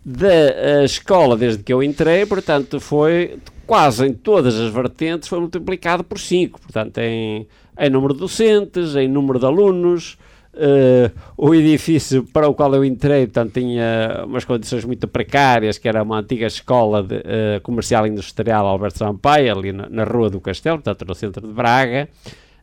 [0.05, 6.03] da escola desde que eu entrei, portanto, foi quase em todas as vertentes, foi multiplicado
[6.03, 6.59] por 5.
[6.59, 7.47] Portanto, em
[7.79, 10.17] em número de docentes, em número de alunos.
[10.51, 15.87] Uh, o edifício para o qual eu entrei portanto, tinha umas condições muito precárias, que
[15.87, 20.41] era uma antiga escola de, uh, comercial industrial Alberto Sampaio, ali na, na, Rua do
[20.41, 22.09] Castelo, portanto no centro de Braga.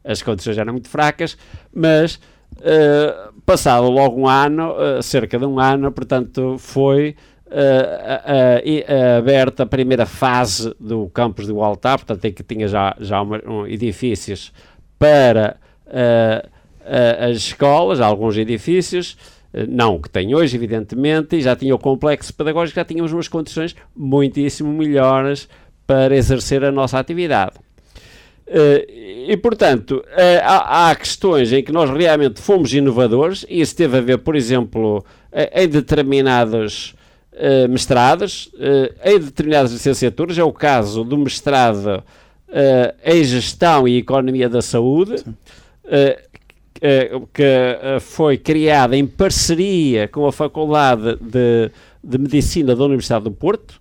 [0.04, 1.38] As condições eram muito fracas,
[1.72, 2.16] mas
[2.56, 7.16] uh, passado logo um ano, cerca de um ano, portanto, foi
[9.18, 13.40] aberta a primeira fase do campus do Altar, portanto, em que tinha já, já uma,
[13.46, 14.52] um, edifícios
[14.98, 15.56] para
[15.86, 19.16] uh, uh, as escolas, alguns edifícios,
[19.52, 23.28] uh, não que tem hoje, evidentemente, e já tinha o complexo pedagógico, já tínhamos umas
[23.28, 25.48] condições muitíssimo melhores
[25.86, 27.56] para exercer a nossa atividade.
[29.28, 30.04] e, portanto,
[30.42, 35.04] há, questões em que nós realmente fomos inovadores, e isso teve a ver, por exemplo,
[35.32, 35.68] em
[37.36, 38.50] determinados mestrados,
[39.04, 42.02] em determinadas licenciaturas, é o caso do mestrado
[42.48, 45.16] uh, em gestão e economia da saúde,
[45.84, 46.26] uh,
[47.32, 47.42] que
[48.00, 51.70] foi criada em parceria com a Faculdade de,
[52.02, 53.80] de Medicina da Universidade do Porto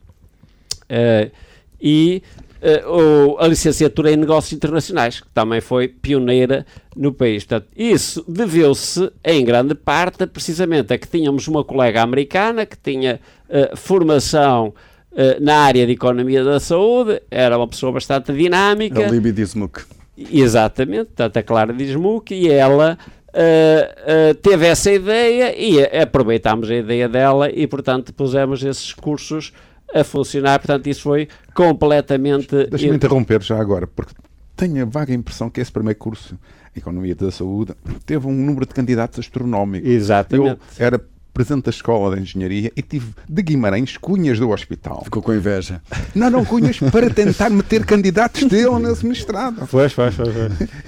[1.82, 2.24] e
[2.62, 6.66] uh, a licenciatura em Negócios Internacionais, que também foi pioneira
[6.96, 7.44] no país.
[7.44, 13.20] Portanto, isso deveu-se, em grande parte, precisamente a que tínhamos uma colega americana que tinha
[13.50, 14.74] uh, formação
[15.12, 19.06] uh, na área de economia da saúde, era uma pessoa bastante dinâmica.
[19.06, 19.84] A Libby Dismuke.
[20.18, 22.98] Exatamente, portanto, a Clara Dismuke, e ela
[23.38, 29.52] Uh, uh, teve essa ideia e aproveitámos a ideia dela e, portanto, pusemos esses cursos
[29.94, 30.58] a funcionar.
[30.58, 32.66] Portanto, isso foi completamente.
[32.68, 34.14] Deixa-me interromper já agora, porque
[34.56, 36.40] tenho a vaga impressão que esse primeiro curso,
[36.74, 37.74] Economia da Saúde,
[38.06, 39.86] teve um número de candidatos astronómico.
[39.86, 40.62] Exatamente.
[40.80, 41.02] Eu era
[41.36, 45.04] presidente da Escola de Engenharia e tive de Guimarães cunhas do hospital.
[45.04, 45.82] Ficou com inveja.
[46.16, 49.68] Não, não, cunhas para tentar meter candidatos dele nesse mestrado.
[49.70, 50.30] Pois, pois, pois.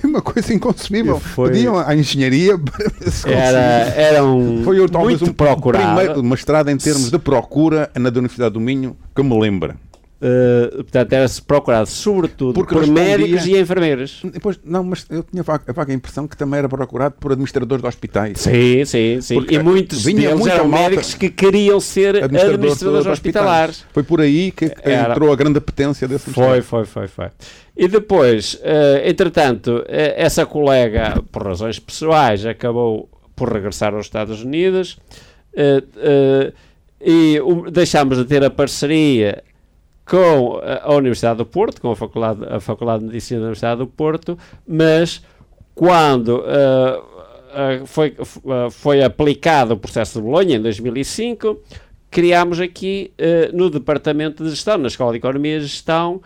[0.02, 1.20] É uma coisa inconcebível.
[1.20, 1.52] Foi...
[1.52, 5.84] Pediam à engenharia para se era, era um Foi talvez muito um procurado.
[5.86, 9.76] primeiro mestrado em termos de procura na da Universidade do Minho que me lembra.
[10.20, 14.20] Uh, portanto, era-se procurado sobretudo Porque por médicos e enfermeiras.
[14.24, 17.88] Depois, não, mas eu tinha a vaga, impressão que também era procurado por administradores de
[17.88, 18.40] hospitais.
[18.40, 19.36] Sim, sim, sim.
[19.36, 23.86] Porque e muitos deles eram médicos que queriam ser administradores, administradores hospitalares.
[23.94, 25.12] Foi por aí que era...
[25.12, 27.28] entrou a grande apetência desse Foi, foi, foi, foi.
[27.76, 34.42] E depois, uh, entretanto, uh, essa colega, por razões pessoais, acabou por regressar aos Estados
[34.42, 34.98] Unidos
[37.00, 37.40] e
[37.72, 39.44] deixámos de ter a parceria
[40.08, 43.88] com a Universidade do Porto, com a Faculdade, a Faculdade de Medicina da Universidade do
[43.88, 45.22] Porto, mas
[45.76, 51.62] quando uh, uh, foi, uh, foi aplicado o processo de Bolonha, em 2005,
[52.10, 53.12] criámos aqui
[53.54, 56.22] no Departamento de Gestão, na Escola de Economia e Gestão,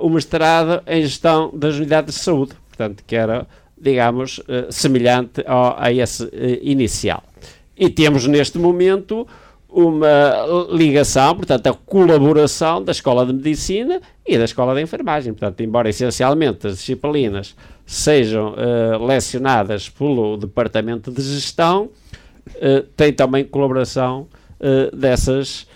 [0.00, 3.46] o mestrado em Gestão das Unidades de Saúde, portanto, que era,
[3.78, 4.40] digamos,
[4.70, 6.28] semelhante ao, a esse
[6.62, 7.22] inicial.
[7.76, 9.26] E temos neste momento
[9.76, 15.34] uma ligação, portanto, a colaboração da Escola de Medicina e da Escola de Enfermagem.
[15.34, 21.90] Portanto, embora essencialmente as disciplinas sejam uh, lecionadas pelo Departamento de Gestão,
[22.54, 24.26] uh, tem também colaboração
[24.60, 25.66] uh, dessas,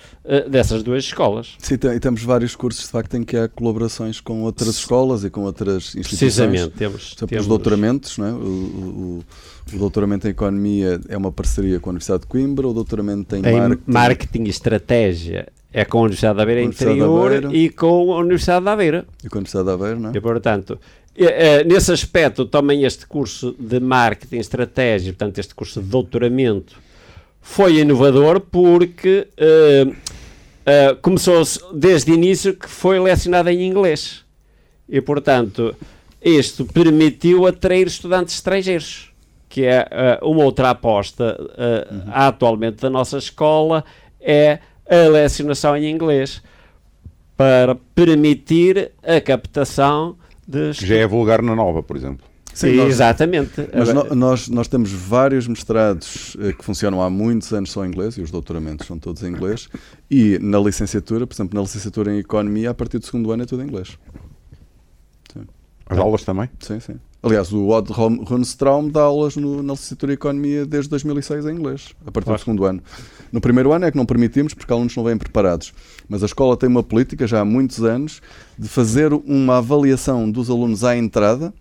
[0.48, 1.54] dessas duas escolas.
[1.58, 5.30] Sim, e temos vários cursos, de facto, em que há colaborações com outras escolas e
[5.30, 6.18] com outras instituições.
[6.18, 7.14] Precisamente, temos.
[7.14, 7.42] temos...
[7.42, 8.32] os doutoramentos, não é?
[8.32, 9.24] o, o,
[9.72, 13.38] o doutoramento em Economia é uma parceria com a Universidade de Coimbra, o doutoramento em,
[13.38, 13.82] em Marketing...
[13.86, 18.76] Marketing e Estratégia é com a Universidade da Beira Interior e com a Universidade da
[18.76, 19.06] Beira.
[19.24, 20.12] E com a Universidade da Beira, não é?
[20.16, 20.78] E, portanto,
[21.16, 26.76] é, nesse aspecto, também este curso de Marketing e Estratégia, portanto, este curso de doutoramento,
[27.40, 31.42] foi inovador porque uh, uh, começou
[31.74, 34.24] desde o início que foi lecionado em inglês.
[34.88, 35.74] E, portanto,
[36.22, 39.10] isto permitiu atrair estudantes estrangeiros
[39.50, 39.84] que é
[40.22, 42.02] uh, uma outra aposta uh, uhum.
[42.14, 43.84] atualmente da nossa escola,
[44.20, 46.40] é a lecionação em inglês,
[47.36, 50.70] para permitir a captação de...
[50.70, 52.24] Que já é vulgar na nova, por exemplo.
[52.54, 53.68] Sim, nós, Exatamente.
[53.72, 57.88] Mas no, nós, nós temos vários mestrados uh, que funcionam há muitos anos só em
[57.88, 59.68] inglês, e os doutoramentos são todos em inglês,
[60.10, 63.46] e na licenciatura, por exemplo, na licenciatura em Economia, a partir do segundo ano é
[63.46, 63.98] tudo em inglês.
[65.32, 65.46] Sim.
[65.86, 66.48] As aulas também?
[66.60, 66.96] Sim, sim.
[67.22, 71.88] Aliás, o Odd Runstraum dá aulas no, na licenciatura de Economia desde 2006 em inglês,
[72.06, 72.40] a partir claro.
[72.40, 72.82] do segundo ano.
[73.30, 75.74] No primeiro ano é que não permitimos porque alunos não vêm preparados.
[76.08, 78.22] Mas a escola tem uma política já há muitos anos
[78.58, 81.52] de fazer uma avaliação dos alunos à entrada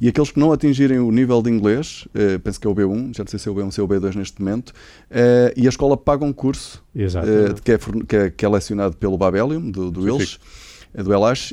[0.00, 3.16] e aqueles que não atingirem o nível de inglês, eh, penso que é o B1,
[3.16, 4.72] já não sei se é o B1 ou é o B2 neste momento,
[5.10, 8.96] eh, e a escola paga um curso eh, que, é, que, é, que, é, lecionado
[8.96, 10.04] pelo Babelium, do, do
[10.96, 11.52] do Elash,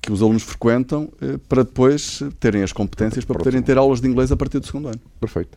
[0.00, 1.08] que os alunos frequentam
[1.48, 4.88] para depois terem as competências para poderem ter aulas de inglês a partir do segundo
[4.88, 5.00] ano.
[5.20, 5.56] Perfeito.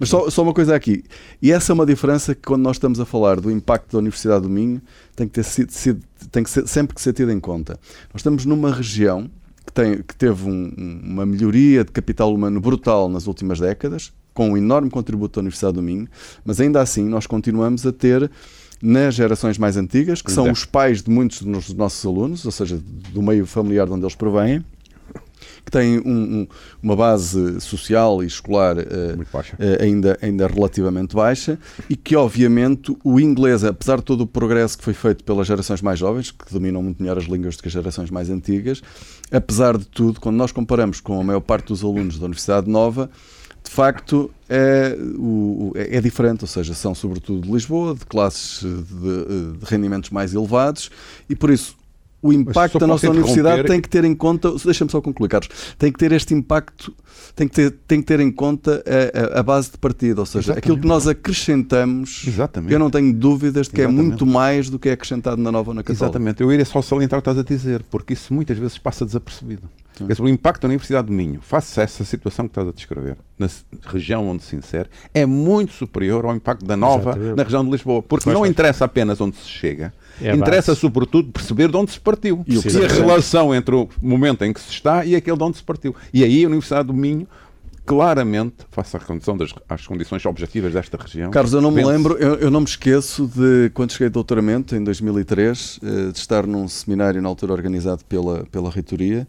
[0.00, 1.04] Mas só, só, uma coisa aqui,
[1.40, 4.42] e essa é uma diferença que quando nós estamos a falar do impacto da Universidade
[4.42, 4.80] do Minho
[5.14, 7.78] tem que, ter sido, tem que ser, sempre que ser tido em conta.
[8.12, 9.30] Nós estamos numa região
[9.66, 14.50] que, tem, que teve um, uma melhoria de capital humano brutal nas últimas décadas, com
[14.50, 16.08] um enorme contributo da Universidade do Minho,
[16.44, 18.30] mas ainda assim nós continuamos a ter
[18.82, 22.78] nas gerações mais antigas, que são os pais de muitos dos nossos alunos, ou seja,
[23.12, 24.64] do meio familiar de onde eles provêm,
[25.64, 26.02] que têm um,
[26.40, 26.48] um,
[26.82, 33.18] uma base social e escolar uh, uh, ainda, ainda relativamente baixa e que, obviamente, o
[33.18, 36.82] inglês, apesar de todo o progresso que foi feito pelas gerações mais jovens, que dominam
[36.82, 38.82] muito melhor as línguas do que as gerações mais antigas,
[39.32, 43.10] apesar de tudo, quando nós comparamos com a maior parte dos alunos da Universidade Nova,
[43.62, 48.60] de facto é, o, é, é, diferente, ou seja, são sobretudo de Lisboa, de classes
[48.62, 50.90] de, de rendimentos mais elevados,
[51.28, 51.74] e por isso
[52.24, 55.92] o impacto da nossa universidade tem que ter em conta, deixa-me só concluir, Carlos, tem
[55.92, 56.90] que ter este impacto,
[57.36, 58.82] tem que ter, tem que ter em conta
[59.34, 60.64] a, a, base de partida, ou seja, Exatamente.
[60.64, 62.72] aquilo que nós acrescentamos, Exatamente.
[62.72, 64.00] eu não tenho dúvidas de que Exatamente.
[64.00, 66.02] é muito mais do que é acrescentado na nova na católica.
[66.02, 69.04] Exatamente, eu iria só salientar o que estás a dizer, porque isso muitas vezes passa
[69.04, 69.68] desapercebido.
[70.00, 73.16] Dizer, o impacto da Universidade do Minho, face a essa situação que estás a descrever,
[73.38, 73.48] na
[73.82, 77.36] região onde se insere, é muito superior ao impacto da nova Exatamente.
[77.36, 78.02] na região de Lisboa.
[78.02, 80.80] Porque não interessa apenas onde se chega, é interessa base.
[80.80, 82.44] sobretudo perceber de onde se partiu.
[82.46, 85.56] E, e a relação entre o momento em que se está e aquele de onde
[85.56, 85.94] se partiu.
[86.12, 87.26] E aí a Universidade do Minho
[87.86, 91.30] claramente, face à condição das às condições objetivas desta região.
[91.30, 94.74] Carlos, eu não me lembro, eu, eu, não me esqueço de quando cheguei de doutoramento,
[94.74, 99.28] em 2003, eh, de estar num seminário na altura organizado pela, pela reitoria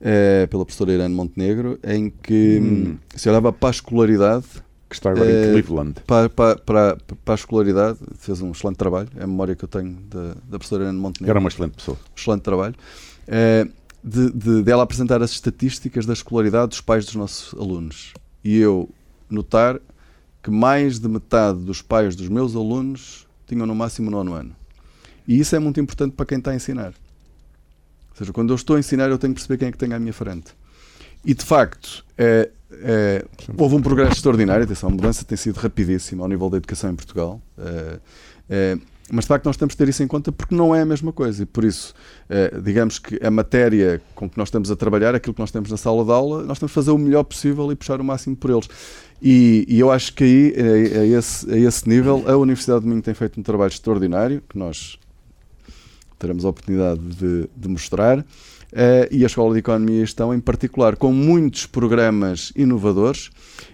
[0.00, 2.96] é, pela professora Irene Montenegro, em que hum.
[3.14, 4.44] se olhava para a escolaridade.
[4.88, 6.00] Que está agora em Cleveland.
[6.06, 9.08] Para, para, para, para, a escolaridade, fez um excelente trabalho.
[9.16, 11.30] É a memória que eu tenho da, da professora Irene Montenegro.
[11.30, 11.98] Era uma excelente pessoa.
[12.16, 12.74] Excelente trabalho.
[13.26, 13.66] É,
[14.02, 18.14] de, de, de ela apresentar as estatísticas da escolaridade dos pais dos nossos alunos.
[18.44, 18.88] E eu
[19.28, 19.80] notar
[20.40, 24.54] que mais de metade dos pais dos meus alunos tinham no máximo nono ano.
[25.26, 26.94] E isso é muito importante para quem está a ensinar.
[28.10, 29.92] Ou seja, quando eu estou a ensinar, eu tenho que perceber quem é que tem
[29.92, 30.54] à minha frente.
[31.24, 33.24] E de facto, é, é,
[33.56, 34.64] houve um progresso extraordinário.
[34.64, 37.40] Atenção, a mudança tem sido rapidíssima ao nível da educação em Portugal.
[37.58, 37.98] É,
[38.48, 38.78] é,
[39.10, 41.12] mas de facto, nós temos que ter isso em conta porque não é a mesma
[41.12, 41.44] coisa.
[41.44, 41.94] E por isso,
[42.28, 45.70] é, digamos que a matéria com que nós estamos a trabalhar, aquilo que nós temos
[45.70, 48.34] na sala de aula, nós temos que fazer o melhor possível e puxar o máximo
[48.34, 48.68] por eles.
[49.22, 52.88] E, e eu acho que aí, a, a, esse, a esse nível, a Universidade de
[52.88, 54.98] Minho tem feito um trabalho extraordinário, que nós
[56.18, 58.24] teremos a oportunidade de, de mostrar.
[58.76, 63.30] Uh, e a Escola de Economia e Gestão, em particular, com muitos programas inovadores.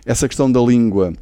[0.07, 1.13] Essa questão da língua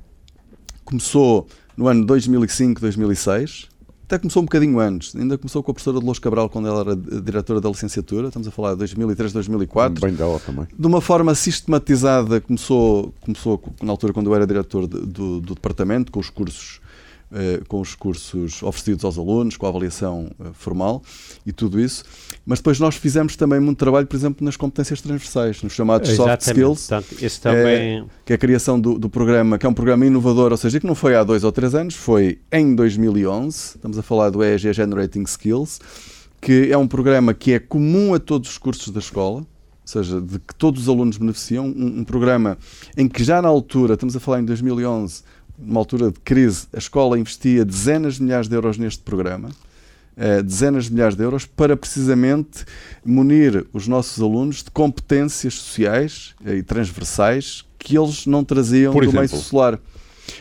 [0.84, 3.70] começou no ano 2005, 2006.
[4.04, 5.16] Até começou um bocadinho antes.
[5.16, 8.26] Ainda começou com a professora Dolores Cabral, quando ela era diretora da licenciatura.
[8.26, 9.98] Estamos a falar de 2003, 2004.
[9.98, 10.66] Bem dela também.
[10.78, 15.54] De uma forma sistematizada, começou, começou na altura quando eu era diretor de, do, do
[15.54, 16.79] departamento, com os cursos eh,
[17.68, 21.02] com os cursos oferecidos aos alunos, com a avaliação uh, formal
[21.46, 22.04] e tudo isso.
[22.44, 26.44] Mas depois nós fizemos também muito trabalho, por exemplo, nas competências transversais, nos chamados Exatamente.
[26.44, 28.00] soft skills, Portanto, também...
[28.00, 30.80] é, que é a criação do, do, programa, que é um programa inovador, ou seja,
[30.80, 33.76] que não foi há dois ou três anos, foi em 2011.
[33.76, 35.78] Estamos a falar do EEG Generating Skills,
[36.40, 39.46] que é um programa que é comum a todos os cursos da escola, ou
[39.84, 42.56] seja, de que todos os alunos beneficiam, um, um, programa
[42.96, 45.22] em que já na altura, estamos a falar em 2011,
[45.60, 49.50] numa altura de crise, a escola investia dezenas de milhares de euros neste programa,
[50.16, 52.64] uh, dezenas de milhares de euros, para precisamente
[53.04, 59.04] munir os nossos alunos de competências sociais uh, e transversais que eles não traziam Por
[59.04, 59.28] do exemplo?
[59.28, 59.78] meio solar.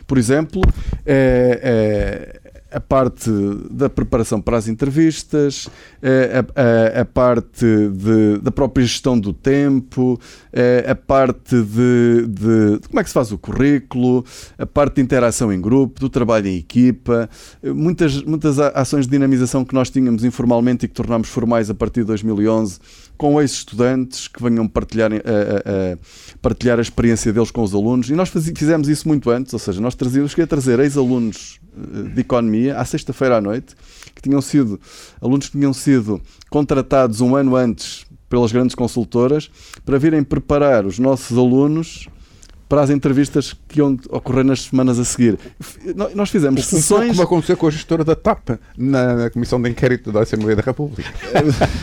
[0.05, 0.62] Por exemplo,
[1.05, 2.38] é,
[2.71, 3.29] a parte
[3.71, 5.67] da preparação para as entrevistas,
[6.01, 10.19] eh, a, a, a parte de, da própria gestão do tempo,
[10.53, 14.23] eh, a parte de, de, de, como é que se faz o currículo,
[14.58, 17.29] a parte de interação em grupo, do trabalho em equipa,
[17.63, 21.73] eh, muitas, muitas ações de dinamização que nós tínhamos informalmente e que tornámos formais a
[21.73, 22.79] partir de 2011
[23.19, 25.97] com ex-estudantes que venham partilhar a, a, a,
[26.41, 28.10] partilhar a experiência deles com os alunos.
[28.10, 31.60] E nós fizemos isso muito antes, ou seja, nós trazíamos, que trazer ex-alunos
[32.15, 33.75] de economia à sexta-feira à noite,
[34.15, 34.79] que tinham sido
[35.19, 39.51] alunos que tinham sido contratados um ano antes pelas grandes consultoras
[39.84, 42.08] para virem preparar os nossos alunos
[42.69, 45.39] para as entrevistas que iam ocorrer nas semanas a seguir.
[46.13, 47.10] Nós fizemos um sessões.
[47.10, 51.10] Como aconteceu com a gestora da TAP na Comissão de Inquérito da Assembleia da República.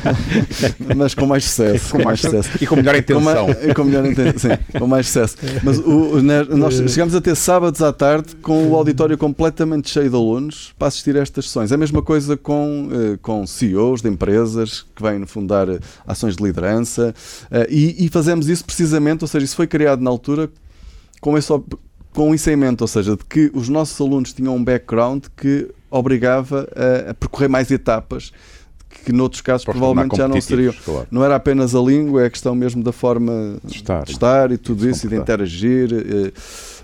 [0.97, 1.91] Mas com mais sucesso.
[1.91, 2.51] Com mais sucesso.
[2.61, 3.47] E com melhor intenção.
[3.47, 4.51] Com, com melhor intenção.
[4.51, 5.37] Sim, com mais sucesso.
[5.65, 6.23] Mas o,
[6.57, 10.87] nós chegamos a ter sábados à tarde com o auditório completamente cheio de alunos para
[10.87, 11.73] assistir a estas sessões.
[11.73, 16.37] É a mesma coisa com, eh, com CEOs de empresas que vêm fundar eh, ações
[16.37, 17.13] de liderança
[17.51, 20.49] eh, e, e fazemos isso precisamente, ou seja, isso foi criado na altura
[21.27, 21.53] com, esse,
[22.15, 25.69] com isso em mente, ou seja, de que os nossos alunos tinham um background que
[25.91, 28.33] obrigava a, a percorrer mais etapas
[29.05, 30.73] que noutros casos provavelmente já não seriam.
[30.85, 31.09] Claro.
[31.11, 34.53] Não era apenas a língua, é a questão mesmo da forma de estar, de estar
[34.53, 35.91] e tudo isso, e de interagir.
[35.93, 36.33] Eh,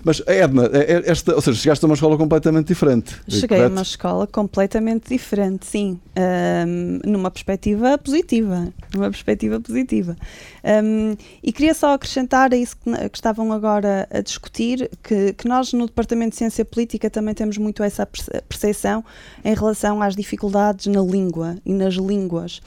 [0.03, 3.15] mas, Edna, é, é esta, ou seja, chegaste a uma escola completamente diferente.
[3.27, 3.65] Cheguei correto?
[3.65, 5.99] a uma escola completamente diferente, sim.
[6.17, 8.67] Um, numa perspectiva positiva.
[8.93, 10.15] Numa perspectiva positiva.
[10.63, 15.47] Um, e queria só acrescentar a isso que, que estavam agora a discutir, que, que,
[15.47, 19.03] nós no Departamento de Ciência Política também temos muito essa percepção
[19.43, 22.61] em relação às dificuldades na língua e nas línguas.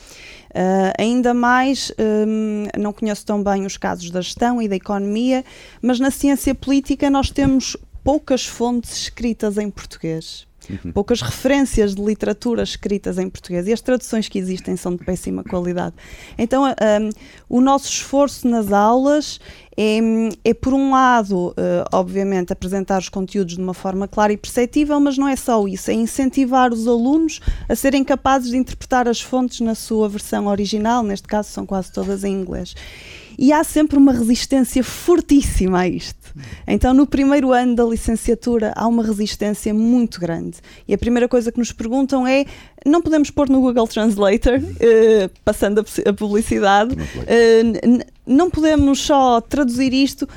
[0.57, 5.45] Uh, ainda mais, um, não conheço tão bem os casos da gestão e da economia,
[5.83, 10.47] mas na ciência política nós temos poucas fontes escritas em português.
[10.69, 10.93] Uhum.
[10.93, 15.43] poucas referências de literatura escritas em português e as traduções que existem são de péssima
[15.45, 15.95] qualidade.
[16.39, 17.11] Então, um,
[17.49, 19.41] o nosso esforço nas aulas
[19.77, 19.99] é,
[20.43, 21.55] é, por um lado, uh,
[21.93, 25.91] obviamente, apresentar os conteúdos de uma forma clara e perceptível, mas não é só isso,
[25.91, 31.03] é incentivar os alunos a serem capazes de interpretar as fontes na sua versão original,
[31.03, 32.75] neste caso são quase todas em inglês.
[33.39, 36.26] E há sempre uma resistência fortíssima a isto.
[36.67, 40.59] Então, no primeiro ano da licenciatura, há uma resistência muito grande.
[40.87, 42.45] E a primeira coisa que nos perguntam é:
[42.85, 49.41] não podemos pôr no Google Translator, uh, passando a, a publicidade, uh, não podemos só
[49.41, 50.29] traduzir isto.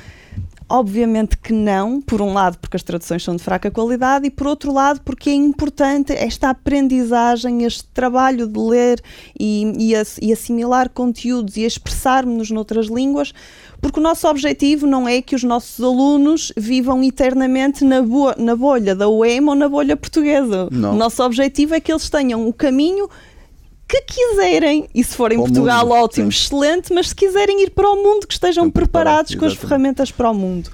[0.70, 4.46] Obviamente que não, por um lado porque as traduções são de fraca qualidade e por
[4.46, 9.02] outro lado porque é importante esta aprendizagem, este trabalho de ler
[9.38, 9.92] e,
[10.22, 13.32] e, assimilar conteúdos e expressarmos-nos noutras línguas,
[13.80, 18.54] porque o nosso objetivo não é que os nossos alunos vivam eternamente na, bo na
[18.54, 20.68] bolha da UEM ou na bolha portuguesa.
[20.70, 20.92] Não.
[20.92, 23.10] O nosso objetivo é que eles tenham o caminho
[23.90, 26.38] que quiserem, e se forem em Portugal, mundo, ótimo, sim.
[26.38, 30.30] excelente, mas se quiserem ir para o mundo, que estejam preparados com as ferramentas para
[30.30, 30.70] o mundo.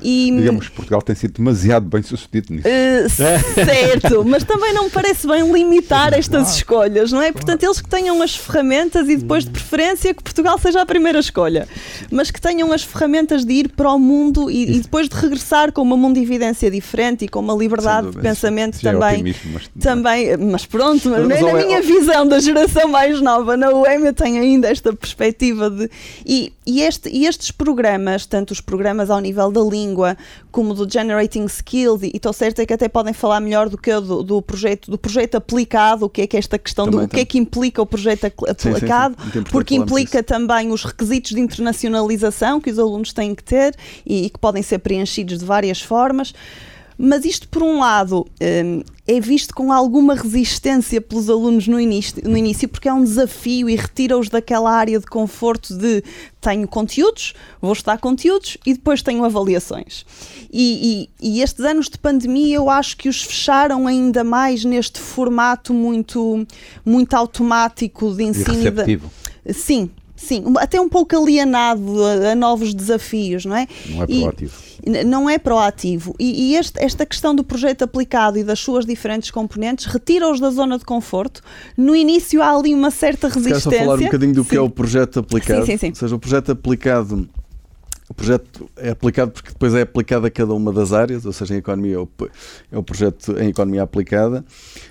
[0.00, 2.68] E, Digamos que Portugal tem sido demasiado bem sucedido nisso.
[2.68, 7.32] Uh, certo, mas também não me parece bem limitar estas escolhas, não é?
[7.32, 11.18] Portanto, eles que tenham as ferramentas e depois de preferência que Portugal seja a primeira
[11.18, 11.68] escolha,
[12.10, 15.72] mas que tenham as ferramentas de ir para o mundo e, e depois de regressar
[15.72, 19.34] com uma mundividência diferente e com uma liberdade de pensamento é também.
[19.52, 19.68] mas...
[19.80, 20.36] também.
[20.36, 24.14] Mas pronto, mas, mas na é, minha visão da geração mais nova, na UEM eu
[24.14, 25.90] tenho ainda esta perspectiva de.
[26.24, 30.16] E, e, este, e estes programas, tanto os programas ao nível da língua, língua,
[30.50, 34.00] como do Generating Skills, e estou certa que até podem falar melhor do que eu
[34.00, 37.06] do, do, projeto, do projeto aplicado, o que é que é esta questão também, do
[37.06, 39.44] o que é que implica o projeto aplicado, sim, sim, sim.
[39.44, 43.74] porque implica também os requisitos de internacionalização que os alunos têm que ter
[44.04, 46.32] e, e que podem ser preenchidos de várias formas.
[46.98, 52.20] Mas isto, por um lado, hum, é visto com alguma resistência pelos alunos no início,
[52.28, 56.02] no início porque é um desafio e retira-os daquela área de conforto de
[56.40, 60.04] tenho conteúdos, vou estudar conteúdos e depois tenho avaliações.
[60.52, 64.98] E, e, e estes anos de pandemia eu acho que os fecharam ainda mais neste
[64.98, 66.44] formato muito,
[66.84, 68.54] muito automático de ensino.
[68.54, 69.10] E receptivo.
[69.46, 69.54] De...
[69.54, 73.66] Sim, sim, até um pouco alienado a, a novos desafios, não é?
[73.86, 74.52] Não é proativo.
[74.84, 76.14] E, não é proativo.
[76.18, 80.50] E, e este, esta questão do projeto aplicado e das suas diferentes componentes retira-os da
[80.50, 81.42] zona de conforto.
[81.76, 83.70] No início há ali uma certa resistência.
[83.70, 84.50] Quero só falar um bocadinho do sim.
[84.50, 85.64] que é o projeto aplicado.
[85.64, 85.88] Sim, sim, sim.
[85.88, 87.28] Ou seja, o projeto aplicado
[88.08, 91.54] o projeto é aplicado porque depois é aplicado a cada uma das áreas, ou seja,
[91.54, 92.08] em economia é o,
[92.72, 94.44] é o projeto em economia aplicada.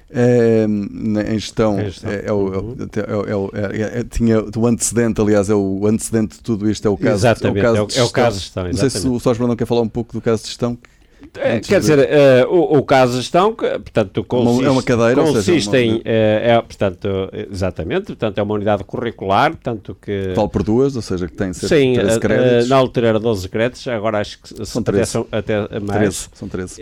[0.10, 6.44] É, em gestão, é, é, o, é, tinha o antecedente, aliás, é o antecedente de
[6.44, 8.64] tudo isto, é o caso, exatamente, é o caso, de, é o caso de gestão.
[8.66, 9.48] Não sei se o Sr.
[9.48, 10.78] não quer falar um pouco do caso de gestão.
[11.36, 15.70] É, quer dizer, uh, o, o, caso de gestão, portanto, consiste, é uma cadeira, consiste
[15.70, 17.08] seja, em, uh, é, portanto,
[17.52, 20.34] exatamente, portanto, é uma unidade curricular, tanto que...
[20.36, 22.66] Vale por duas, ou seja, que tem cerca Sim, de 13 créditos.
[22.66, 25.02] Uh, na altura era 12 créditos, agora acho que são 13.
[25.02, 26.00] Até, são, até mais.
[26.00, 26.82] 13, são 13.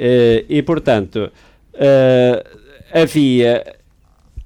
[0.49, 1.31] e, portanto,
[2.93, 3.75] havia,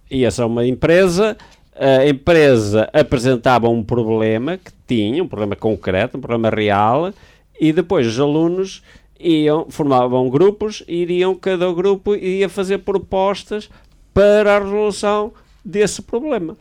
[0.09, 1.35] ia ser uma empresa,
[1.75, 7.11] a empresa apresentava um problema que tinha, um problema concreto, um problema real,
[7.59, 8.81] e depois os alunos
[9.19, 13.69] iam, formavam grupos e iriam, cada grupo iria fazer propostas
[14.13, 16.55] para a resolução desse problema.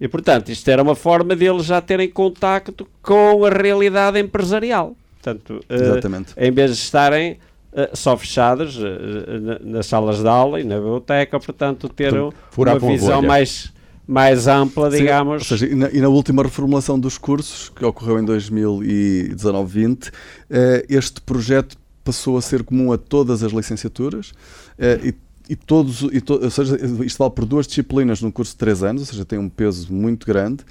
[0.00, 4.96] E, portanto, isto era uma forma deles já terem contacto com a realidade empresarial.
[5.22, 7.38] Portanto, uh, em vez de estarem
[7.72, 8.84] uh, só fechados uh,
[9.62, 13.72] nas salas de aula e na biblioteca, portanto, ter então, uma visão mais,
[14.06, 15.50] mais ampla, Sim, digamos.
[15.50, 20.12] Ou seja, e na, e na, última reformulação dos cursos, que ocorreu em 2019-20,
[20.90, 24.32] este projeto passou a ser comum a todas as licenciaturas
[24.78, 25.14] eh, e,
[25.52, 28.82] e todos, e to, ou seja, isto vale por duas disciplinas num curso de três
[28.82, 30.64] anos, ou seja, tem um peso muito grande.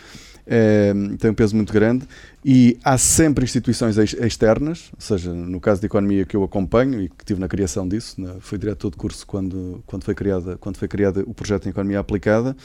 [0.46, 2.06] É, tem um peso muito grande
[2.44, 7.00] e há sempre instituições ex externas, ou seja, no caso de economia que eu acompanho
[7.00, 10.58] e que estive na criação disso, na, fui diretor de curso quando, quando, foi criada,
[10.58, 12.58] quando foi criada o projeto em economia aplicada,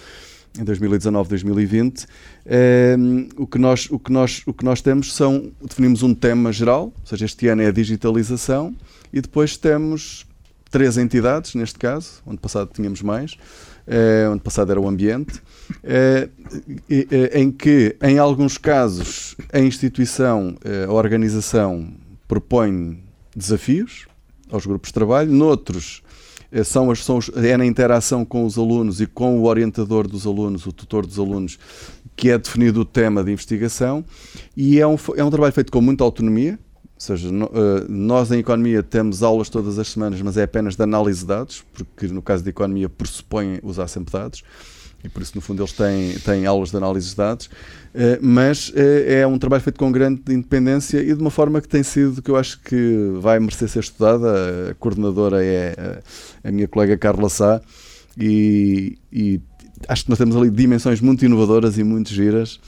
[0.59, 2.07] em 2019, 2020,
[2.47, 2.97] é,
[3.37, 6.85] o, que nós, o, que nós, o que nós temos são, definimos um tema geral,
[6.85, 8.75] ou seja, este ano é a digitalização,
[9.13, 10.27] e depois temos
[10.71, 13.37] três entidades, neste caso, ano passado tínhamos mais,
[13.87, 15.41] é, ano passado era o ambiente,
[15.83, 16.29] é,
[17.35, 21.93] em que, em alguns casos, a instituição, a organização
[22.27, 23.03] propõe
[23.35, 24.07] desafios
[24.51, 26.08] aos grupos de trabalho, noutros eh,
[26.65, 30.27] são as, são os, é na interação com os alunos e com o orientador dos
[30.27, 31.59] alunos, o tutor dos alunos,
[32.17, 34.05] que é definido o tema de investigação
[34.57, 37.33] e é um, é um trabalho feito com muita autonomia, Ou seja, uh,
[37.89, 41.65] nós em economia temos aulas todas as semanas, mas é apenas de análise de dados,
[41.73, 44.43] porque no caso de economia pressupõem usar sempre dados
[45.03, 48.71] e por isso, no fundo, eles têm, têm aulas de análise de dados, uh, mas
[48.71, 48.75] uh,
[49.07, 52.31] é um trabalho feito com grande independência e de uma forma que tem sido, que
[52.31, 54.71] eu acho que vai merecer ser estudada.
[54.71, 56.01] A coordenadora é
[56.45, 57.61] a, a minha colega Carla Sá
[58.19, 59.41] e, e,
[59.87, 62.59] acho que nós temos ali dimensões muito inovadoras e muito giras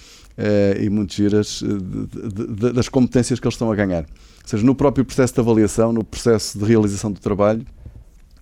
[0.80, 4.04] e muito giras de, de, das competências que eles estão a ganhar.
[4.04, 7.66] Ou seja, no próprio processo de avaliação, no processo de realização do trabalho,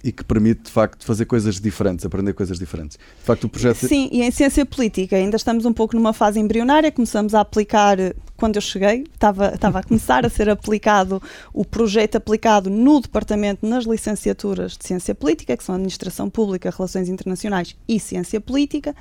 [0.03, 2.97] e que permite, de facto, fazer coisas diferentes, aprender coisas diferentes.
[2.97, 3.87] De facto, o projeto...
[3.87, 7.99] Sim, e em ciência política ainda estamos um pouco numa fase embrionária, começamos a aplicar
[8.39, 11.21] quando eu cheguei, estava, estava a começar a ser aplicado
[11.53, 17.09] o projeto aplicado no departamento nas licenciaturas de Ciência Política, que são Administração Pública, Relações
[17.09, 18.95] Internacionais e Ciência Política,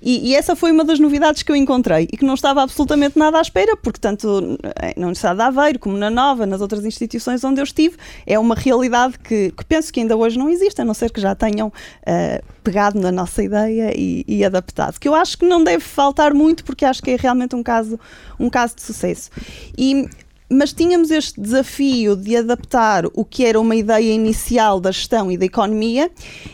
[0.00, 3.18] e, e, essa foi uma das novidades que eu encontrei e que não estava absolutamente
[3.18, 4.58] nada à espera, porque tanto
[4.96, 8.54] na Universidade de Aveiro como na Nova, nas outras instituições onde eu estive, é uma
[8.54, 11.68] realidade que, que penso que ainda hoje não existe, a não ser que já tenham
[11.68, 16.32] uh, pegado na nossa ideia e, e adaptado, que eu acho que não deve faltar
[16.32, 17.98] muito, porque acho que é realmente um caso,
[18.38, 19.30] um caso de sucesso.
[19.76, 20.08] E
[20.50, 25.36] mas tínhamos este desafio de adaptar o que era uma ideia inicial da gestão e
[25.36, 26.10] da economia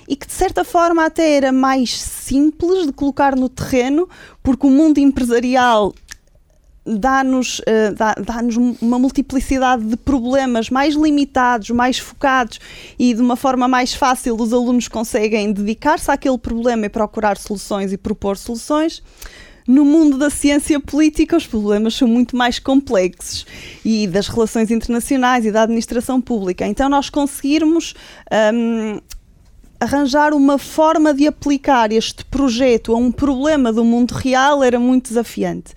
[0.08, 4.08] e que de certa forma até era mais simples de colocar no terreno,
[4.42, 5.94] porque o mundo empresarial
[6.84, 8.40] dá-nos uh, dá, dá
[8.82, 12.58] uma multiplicidade de problemas mais limitados, mais focados
[12.98, 17.92] e de uma forma mais fácil os alunos conseguem dedicar-se àquele problema e procurar soluções
[17.92, 19.02] e propor soluções
[19.66, 23.46] no mundo da ciência política os problemas são muito mais complexos
[23.84, 26.66] e das relações internacionais e da administração pública.
[26.66, 27.94] Então nós conseguirmos
[28.54, 29.00] um,
[29.80, 35.08] arranjar uma forma de aplicar este projeto a um problema do mundo real era muito
[35.08, 35.72] desafiante.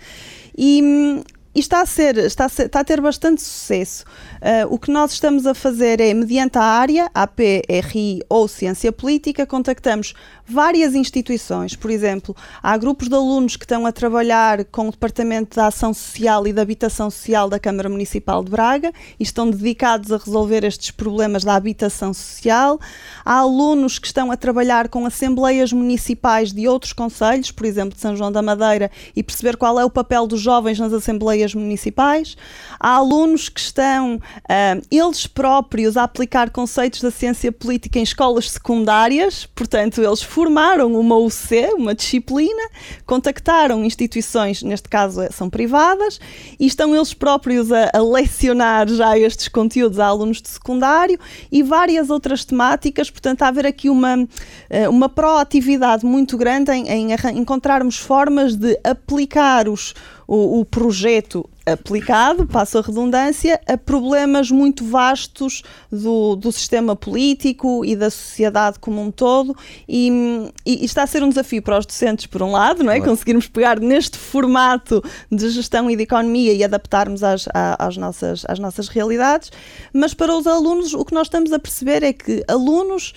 [0.58, 1.24] E, hum,
[1.58, 4.06] e está a ser, está a, ser, está a ter bastante sucesso.
[4.36, 9.44] Uh, o que nós estamos a fazer é, mediante a área, APRI ou Ciência Política,
[9.44, 10.14] contactamos
[10.46, 11.76] várias instituições.
[11.76, 15.96] Por exemplo, há grupos de alunos que estão a trabalhar com o Departamento da Ação
[15.96, 20.64] Social e da Habitação Social da Câmara Municipal de Braga e estão dedicados a resolver
[20.64, 22.80] estes problemas da habitação social.
[23.26, 28.02] Há alunos que estão a trabalhar com assembleias municipais de outros conselhos, por exemplo, de
[28.02, 32.38] São João da Madeira, e perceber qual é o papel dos jovens nas assembleias municipais.
[32.80, 38.52] Há alunos que estão uh, eles próprios a aplicar conceitos da ciência política em escolas
[38.52, 42.70] secundárias, portanto, eles formaram uma UC, uma disciplina,
[43.06, 46.20] contactaram instituições, neste caso são privadas,
[46.60, 51.20] e estão eles próprios a, a lecionar já estes conteúdos a alunos de secundário
[51.52, 54.28] e várias outras temáticas, portanto, há haver aqui uma,
[54.70, 59.94] eh, uma proatividade muito grande em, em encontrarmos formas de aplicar os,
[60.28, 67.84] o, o projeto aplicado, passo a redundância, a problemas muito vastos do, do sistema político
[67.84, 69.56] e da sociedade como um todo
[69.88, 72.98] e, e, está a ser um desafio para os docentes por um lado, não é?
[72.98, 73.12] Claro.
[73.12, 78.60] Conseguirmos pegar neste formato de gestão e de economia e adaptarmos às, às, nossas, às
[78.60, 79.52] nossas realidades,
[79.92, 83.14] mas para os alunos o que nós estamos a perceber é que alunos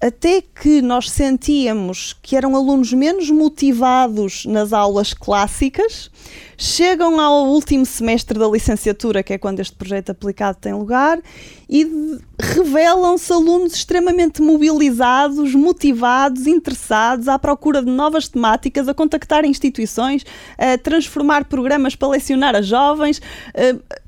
[0.00, 6.10] até que nós sentíamos que eram alunos menos motivados nas aulas clássicas,
[6.56, 11.20] chegam ao último semestre da licenciatura, que é quando este projeto aplicado tem lugar,
[11.68, 11.86] e
[12.38, 20.24] revelam-se alunos extremamente mobilizados, motivados, interessados, à procura de novas temáticas, a contactar instituições,
[20.56, 23.20] a transformar programas para lecionar a jovens.
[23.52, 24.07] A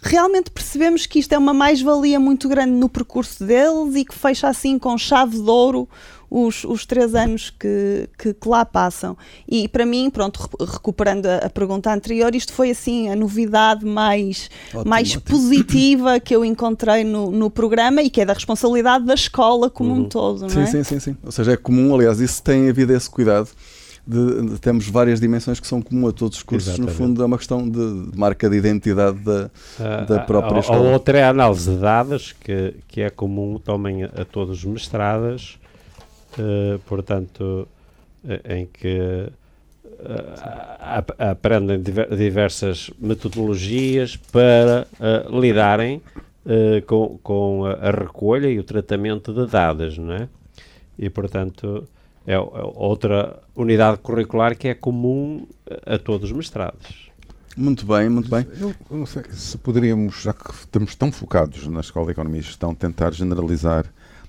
[0.00, 4.48] realmente percebemos que isto é uma mais-valia muito grande no percurso deles e que fecha
[4.48, 5.88] assim com chave de ouro
[6.30, 9.16] os, os três anos que, que, que, lá passam.
[9.48, 14.50] E para mim, pronto, recuperando a, a, pergunta anterior, isto foi assim a novidade mais,
[14.74, 15.22] ótimo, mais ótimo.
[15.22, 19.90] positiva que eu encontrei no, no programa e que é da responsabilidade da escola como
[19.90, 20.00] uhum.
[20.00, 20.50] um todo.
[20.50, 20.66] Sim, é?
[20.66, 21.16] sim, sim, sim.
[21.22, 23.48] Ou seja, é comum, aliás, isso tem havido esse cuidado
[24.06, 26.68] de, de, temos várias dimensões que são comuns a todos os cursos.
[26.68, 26.92] Exatamente.
[26.92, 30.60] No fundo, é uma questão de, de marca de identidade da, uh, da própria a,
[30.60, 30.90] escola.
[30.90, 34.64] A outra é a análise de dados, que, que é comum também a, todos os
[34.64, 35.58] mestrados,
[36.38, 37.66] uh, portanto,
[38.48, 39.28] em que
[40.00, 41.82] uh, aprendem
[42.16, 44.86] diversas metodologias para
[45.30, 46.02] lidarem
[46.86, 50.28] com, com a, a recolha e o tratamento de dados, não é?
[50.98, 51.88] E, portanto,
[52.26, 55.46] é, é outra unidade curricular que é comum
[55.86, 57.10] a todos os mestrados.
[57.56, 58.46] Muito bem, muito bem.
[58.58, 62.40] Eu, eu, não sei se poderíamos, já que estamos tão focados na Escola de Economia
[62.40, 63.86] e Gestão, tentar generalizar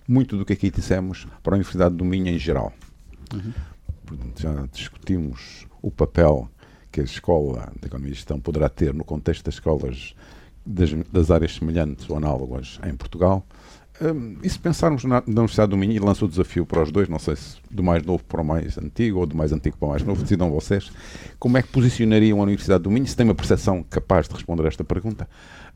[0.07, 2.71] muito do que aqui dissemos para a Universidade do Minho em geral.
[3.33, 3.53] Uhum.
[4.37, 6.47] Já discutimos o papel
[6.91, 10.13] que a Escola de Economia e Gestão poderá ter no contexto das escolas
[10.63, 13.45] das, das áreas semelhantes ou análogas em Portugal.
[14.01, 16.91] Um, e se pensarmos na, na Universidade do Minho, e lanço o desafio para os
[16.91, 19.77] dois, não sei se do mais novo para o mais antigo ou do mais antigo
[19.77, 20.91] para o mais novo, decidam vocês,
[21.39, 24.65] como é que posicionariam a Universidade do Minho, se tem uma percepção capaz de responder
[24.65, 25.27] a esta pergunta,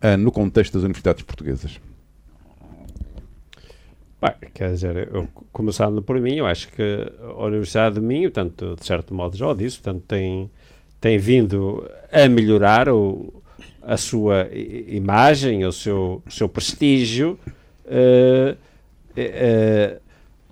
[0.04, 1.80] uh, no contexto das universidades portuguesas?
[4.22, 6.84] Bem, quer dizer, eu, começando por mim, eu acho que
[7.22, 10.52] a Universidade do Minho, tanto de certo modo já o disse, portanto, tem,
[11.00, 13.42] tem vindo a melhorar o,
[13.82, 17.40] a sua imagem, o seu, o seu prestígio,
[17.90, 18.54] uh,
[19.18, 20.02] uh,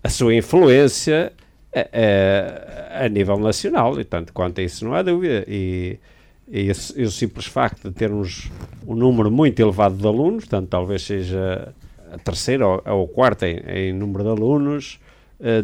[0.04, 1.32] a sua influência
[1.76, 5.46] uh, a nível nacional, e tanto quanto a isso não há dúvida.
[5.48, 6.00] E,
[6.48, 8.50] e, esse, simples facto de termos
[8.86, 11.74] um número muito elevado de alunos, portanto, talvez seja
[12.12, 15.00] a terceira ou, ou quarta em, em, número de alunos,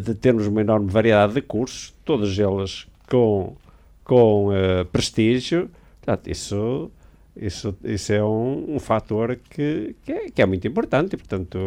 [0.04, 3.56] de termos uma enorme variedade de cursos, todos eles com,
[4.04, 4.50] com
[4.92, 5.68] prestígio,
[6.00, 6.92] portanto, isso
[7.36, 11.58] isso, isso é um, um fator que, que é, que, é, muito importante e, portanto,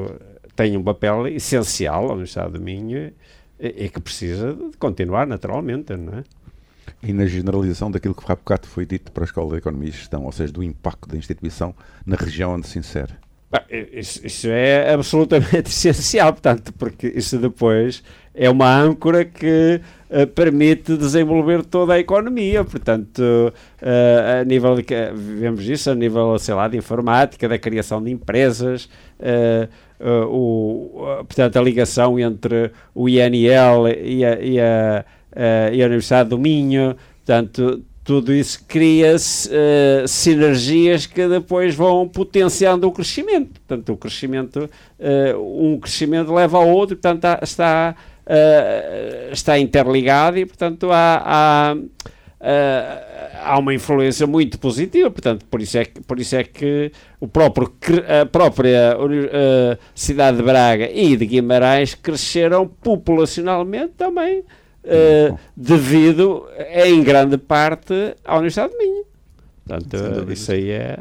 [0.56, 3.12] tem um papel essencial a Universidade do Minho
[3.60, 6.24] e, e que precisa de continuar naturalmente, não é?
[7.04, 9.92] E na generalização daquilo que há bocado foi dito para a Escola de Economia e
[9.92, 13.14] Gestão, ou seja, do impacto da instituição na região onde se insere.
[13.94, 19.80] Isso, é absolutamente essencial, portanto, porque isso depois é uma âncora que
[20.10, 24.84] uh, permite desenvolver toda a economia, portanto, uh, a nível de,
[25.14, 28.90] vemos isso a nível, sei lá, de informática, da criação de empresas,
[29.20, 29.68] uh,
[30.30, 35.06] o, portanto, a ligação entre o INL e a, e a,
[35.72, 36.96] e a Universidade do Minho,
[37.26, 43.60] portanto, tudo isso cria uh, sinergias que depois vão potenciando o crescimento.
[43.60, 47.96] Portanto, o crescimento, uh, um crescimento leva ao outro, portanto, há, está,
[48.26, 51.76] uh, está interligado e, portanto, há, há,
[53.44, 55.12] há, uma influência muito positiva.
[55.12, 57.70] Portanto, por isso é que, por isso é que o próprio,
[58.22, 58.98] a própria
[59.94, 64.46] cidade de Braga e de Guimarães cresceram populacionalmente também
[64.84, 66.48] uh, devido
[66.86, 69.06] em grande parte à Universidade de Minho.
[69.66, 71.00] Portanto, isso aí é,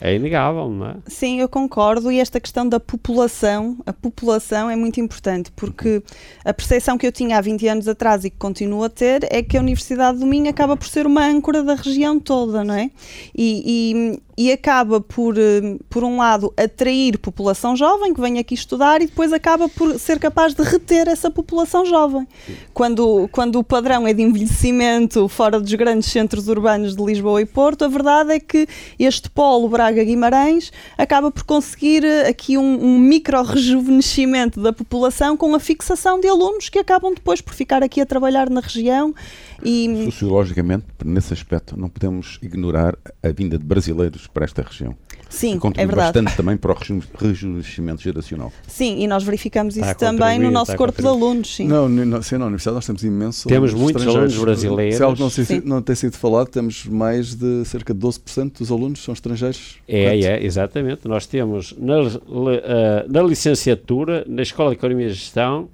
[0.00, 0.96] é inegável, não é?
[1.06, 2.10] Sim, eu concordo.
[2.10, 6.02] E esta questão da população, a população é muito importante, porque
[6.44, 9.42] a percepção que eu tinha há 20 anos atrás e que continuo a ter é
[9.42, 12.90] que a Universidade do Minho acaba por ser uma âncora da região toda, não é?
[13.34, 19.00] E, e acaba por, eh, por um lado, atrair população jovem que vem aqui estudar
[19.00, 22.26] e depois acaba por ser capaz de reter essa população jovem.
[22.72, 27.46] Quando, quando o padrão é de envelhecimento fora dos grandes centros urbanos de Lisboa e
[27.46, 28.66] Porto, a verdade é que
[28.98, 35.60] este polo Braga-Guimarães acaba por conseguir eh, aqui um, um micro-rejuvenescimento da população com a
[35.60, 39.14] fixação de alunos que acabam depois por ficar aqui a trabalhar na região
[39.62, 40.06] e...
[40.06, 44.96] Sociologicamente, nesse aspecto, não podemos ignorar a vinda de brasileiros para esta região.
[45.28, 46.12] Sim, é verdade.
[46.12, 46.76] bastante também para o
[47.18, 48.52] rejuvenescimento geracional.
[48.66, 51.54] Sim, e nós verificamos isso também no nosso corpo de alunos.
[51.54, 51.66] Sim.
[51.66, 54.96] Não, não, sim, na universidade nós temos imenso Temos muitos alunos brasileiros.
[54.96, 58.70] Se algo não, se, não tem sido falado, temos mais de cerca de 12% dos
[58.70, 59.78] alunos são estrangeiros.
[59.88, 60.26] É, correto?
[60.26, 61.08] é, exatamente.
[61.08, 65.68] Nós temos na, eh, na licenciatura, na Escola de Economia e Gestão,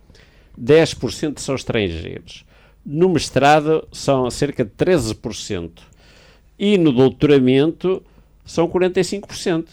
[0.61, 2.45] 10% são estrangeiros.
[2.85, 5.71] No mestrado são cerca de 13%.
[6.59, 8.03] E no doutoramento
[8.45, 9.67] são 45%.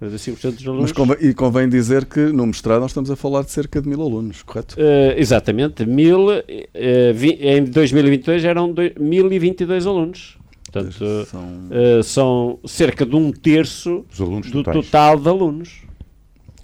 [0.00, 0.82] 45% dos alunos.
[0.82, 3.88] Mas convém, e convém dizer que no mestrado nós estamos a falar de cerca de
[3.88, 4.76] mil alunos, correto?
[4.76, 5.84] Uh, exatamente.
[5.84, 10.38] Mil, uh, vi, em 2022 eram 1022 alunos.
[10.72, 11.40] Portanto, são...
[11.42, 14.76] Uh, são cerca de um terço do totais.
[14.76, 15.82] total de alunos.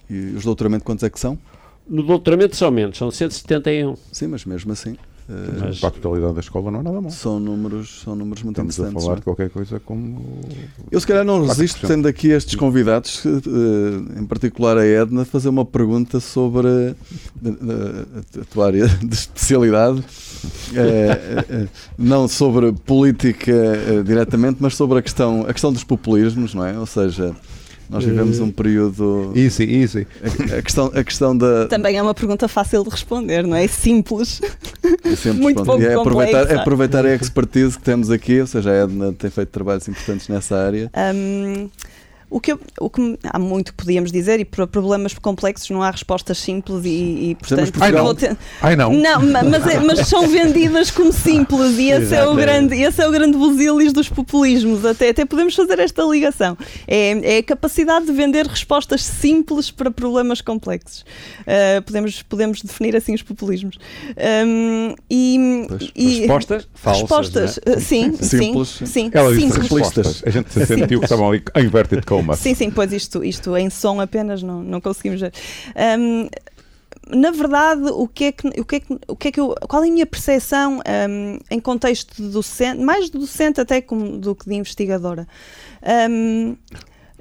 [0.09, 1.37] E os doutoramentos quantos é que são?
[1.87, 3.95] No doutoramento são menos, são 171.
[4.11, 4.97] Sim, mas mesmo assim.
[5.29, 7.11] Mas para a totalidade da escola não é nada mal.
[7.11, 9.03] São números, são números muito Estamos interessantes.
[9.03, 10.39] a falar de qualquer coisa como.
[10.89, 15.49] Eu, se calhar, não resisto, tendo aqui estes convidados, eh, em particular a Edna, fazer
[15.49, 16.67] uma pergunta sobre
[17.45, 20.03] a, tua área de especialidade.
[20.73, 21.67] É,
[21.97, 23.53] não sobre política
[24.05, 26.77] diretamente, mas sobre a questão, a questão dos populismos, não é?
[26.77, 27.35] Ou seja,
[27.89, 29.31] nós vivemos um período.
[29.35, 30.07] Easy, easy.
[30.21, 31.67] A, a, questão, a questão da.
[31.67, 33.67] Também é uma pergunta fácil de responder, não é?
[33.67, 34.41] Simples.
[35.03, 38.71] É sempre Muito pouco é aproveitar, é aproveitar a expertise que temos aqui, ou seja,
[38.71, 40.91] a Edna tem feito trabalhos importantes nessa área.
[41.15, 41.69] Um,
[42.29, 45.81] o que, eu, o que há muito que podíamos dizer, e para problemas complexos não
[45.81, 47.71] há respostas simples e, e portanto.
[47.79, 48.15] Ai não.
[48.15, 48.37] Ter...
[48.61, 48.91] Ai, não.
[48.91, 53.07] não mas, é, mas, são vendidas como simples e esse é, o grande, esse é
[53.07, 54.85] o grande busilis dos populismos.
[54.85, 56.57] Até, até podemos fazer esta ligação.
[56.85, 61.05] É, é a capacidade de vender respostas simples para problemas complexos.
[61.41, 63.77] Uh, podemos, podemos definir assim os populismos.
[64.45, 67.01] Um, e, e, respostas falsas.
[67.01, 67.79] Respostas, é?
[67.79, 68.69] sim, simples.
[68.69, 69.11] sim, sim.
[69.13, 69.61] Ela disse simples.
[69.61, 70.23] respostas.
[70.25, 73.55] A gente sentiu que estavam ali a inverter de coma Sim, sim, pois isto, isto
[73.55, 75.33] em som apenas não, não conseguimos ver.
[75.99, 76.27] Um,
[77.09, 79.55] na verdade, o que é que, o que, é que, o que, é que eu,
[79.67, 84.17] qual é a minha percepção um, em contexto de docente, mais de docente até como,
[84.17, 85.27] do que de investigadora?
[86.09, 86.55] Um,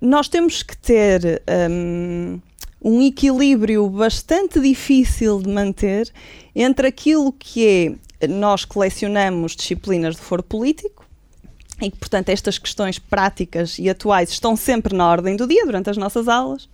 [0.01, 2.41] nós temos que ter um,
[2.83, 6.13] um equilíbrio bastante difícil de manter
[6.55, 7.67] entre aquilo que
[8.21, 10.96] é nós colecionamos disciplinas de foro político
[11.81, 15.91] e que, portanto, estas questões práticas e atuais estão sempre na ordem do dia durante
[15.91, 16.69] as nossas aulas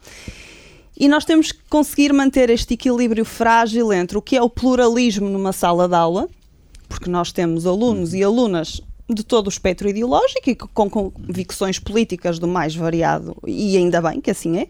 [0.96, 5.28] e nós temos que conseguir manter este equilíbrio frágil entre o que é o pluralismo
[5.28, 6.28] numa sala de aula,
[6.88, 12.38] porque nós temos alunos e alunas de todo o espectro ideológico e com convicções políticas
[12.38, 14.68] do mais variado, e ainda bem que assim é.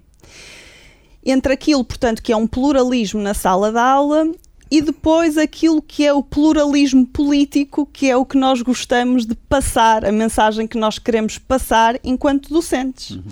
[1.24, 4.32] Entre aquilo, portanto, que é um pluralismo na sala de aula
[4.72, 9.34] e depois aquilo que é o pluralismo político, que é o que nós gostamos de
[9.34, 13.10] passar, a mensagem que nós queremos passar enquanto docentes.
[13.10, 13.22] Uhum.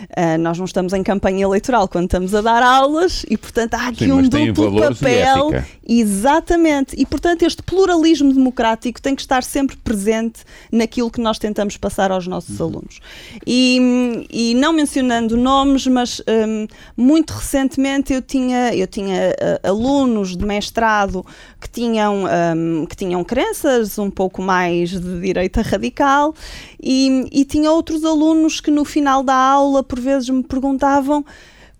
[0.00, 3.88] Uh, nós não estamos em campanha eleitoral quando estamos a dar aulas e, portanto, há
[3.88, 5.62] aqui Sim, um duplo papel.
[5.86, 6.96] Exatamente.
[6.98, 12.10] E, portanto, este pluralismo democrático tem que estar sempre presente naquilo que nós tentamos passar
[12.10, 12.68] aos nossos uhum.
[12.68, 13.00] alunos.
[13.46, 16.66] E, e, não mencionando nomes, mas um,
[16.96, 20.85] muito recentemente eu tinha, eu tinha uh, alunos de mestrado
[21.60, 26.34] que tinham, um, que tinham crenças um pouco mais de direita radical
[26.82, 31.24] e, e tinha outros alunos que no final da aula por vezes me perguntavam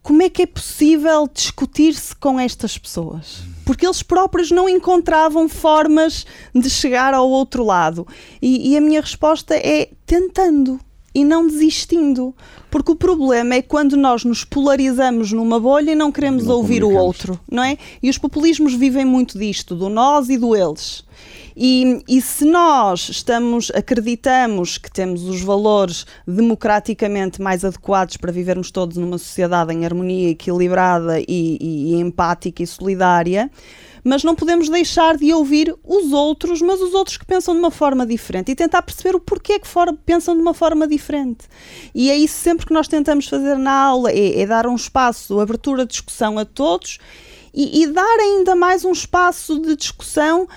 [0.06, 3.42] como é que é possível discutir-se com estas pessoas?
[3.64, 8.06] Porque eles próprios não encontravam formas de chegar ao outro lado.
[8.40, 10.78] E, e, a minha resposta é tentando
[11.16, 12.34] e não desistindo.
[12.70, 16.84] Porque o problema é quando nós nos polarizamos numa bolha e não queremos não ouvir
[16.84, 17.78] o outro, não é?
[18.02, 21.02] E os populismos vivem muito disto, do nós e do eles.
[21.56, 28.70] E, e, se nós estamos, acreditamos que temos os valores democraticamente mais adequados para vivermos
[28.70, 33.50] todos numa sociedade em harmonia, equilibrada e, e, e empática e solidária,
[34.06, 37.72] mas não podemos deixar de ouvir os outros, mas os outros que pensam de uma
[37.72, 41.46] forma diferente e tentar perceber o porquê que for, pensam de uma forma diferente.
[41.92, 45.40] E é isso sempre que nós tentamos fazer na aula, é, é dar um espaço,
[45.40, 47.00] abertura discussão a todos
[47.56, 50.48] e, e, dar ainda mais um espaço de discussão uh,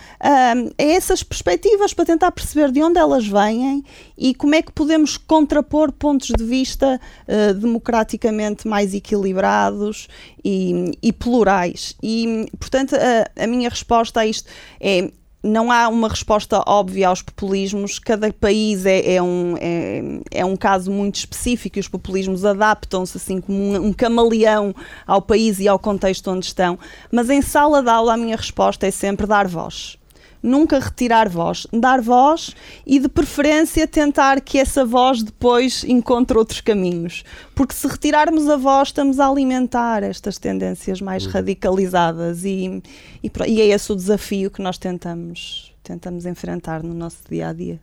[0.77, 3.85] a essas perspectivas para tentar perceber de onde elas vêm
[4.17, 10.09] e como é que podemos contrapor pontos de vista uh, democraticamente mais equilibrados
[10.43, 11.95] e, e plurais.
[12.03, 14.49] E, portanto, a, a minha resposta a isto
[14.81, 15.09] é
[15.43, 17.99] não há uma resposta óbvia aos populismos.
[17.99, 23.17] Cada país é, é um, é, é, um caso muito específico e os populismos adaptam-se
[23.17, 24.73] assim como um, um, camaleão
[25.05, 26.77] ao país e ao contexto onde estão.
[27.11, 29.98] Mas em sala de aula a minha resposta é sempre dar voz
[30.41, 36.61] nunca retirar voz, dar voz e de preferência tentar que essa voz depois encontre outros
[36.61, 37.23] caminhos.
[37.53, 41.31] Porque se retirarmos a voz, estamos a alimentar estas tendências mais uhum.
[41.31, 42.81] radicalizadas e,
[43.23, 47.53] e, e, é esse o desafio que nós tentamos, tentamos enfrentar no nosso dia a
[47.53, 47.79] dia.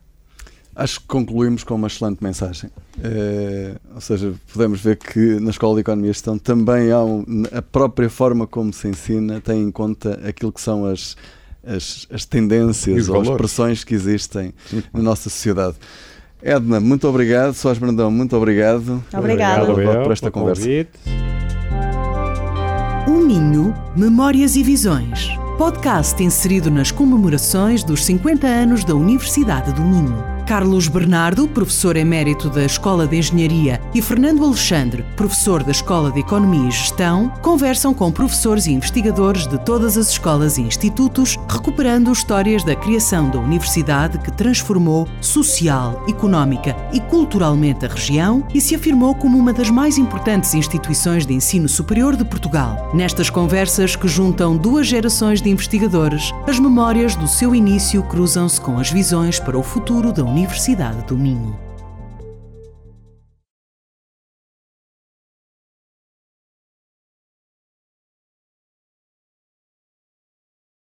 [0.74, 2.70] Acho que concluímos com uma excelente mensagem.
[3.02, 7.24] É, ou seja, podemos ver que na Escola de Economia e Gestão também há um,
[7.50, 11.16] a própria forma como se ensina tem em conta aquilo que são as,
[11.66, 14.54] as, as tendências ou as pressões que existem
[14.92, 15.76] na nossa sociedade.
[16.42, 17.54] Edna, muito obrigado.
[17.54, 19.02] Soares Brandão, muito obrigado.
[19.12, 20.68] Obrigado, obrigado por esta conversa.
[23.08, 25.30] Um Minho, Memórias e Visões.
[25.58, 30.35] Podcast inserido nas comemorações dos 50 anos da Universidade do Minho.
[30.46, 36.20] Carlos Bernardo, professor emérito da Escola de Engenharia, e Fernando Alexandre, professor da Escola de
[36.20, 42.12] Economia e Gestão, conversam com professores e investigadores de todas as escolas e institutos, recuperando
[42.12, 48.76] histórias da criação da universidade que transformou social, económica e culturalmente a região e se
[48.76, 52.92] afirmou como uma das mais importantes instituições de ensino superior de Portugal.
[52.94, 58.78] Nestas conversas que juntam duas gerações de investigadores, as memórias do seu início cruzam-se com
[58.78, 61.65] as visões para o futuro da Universidade do Minho.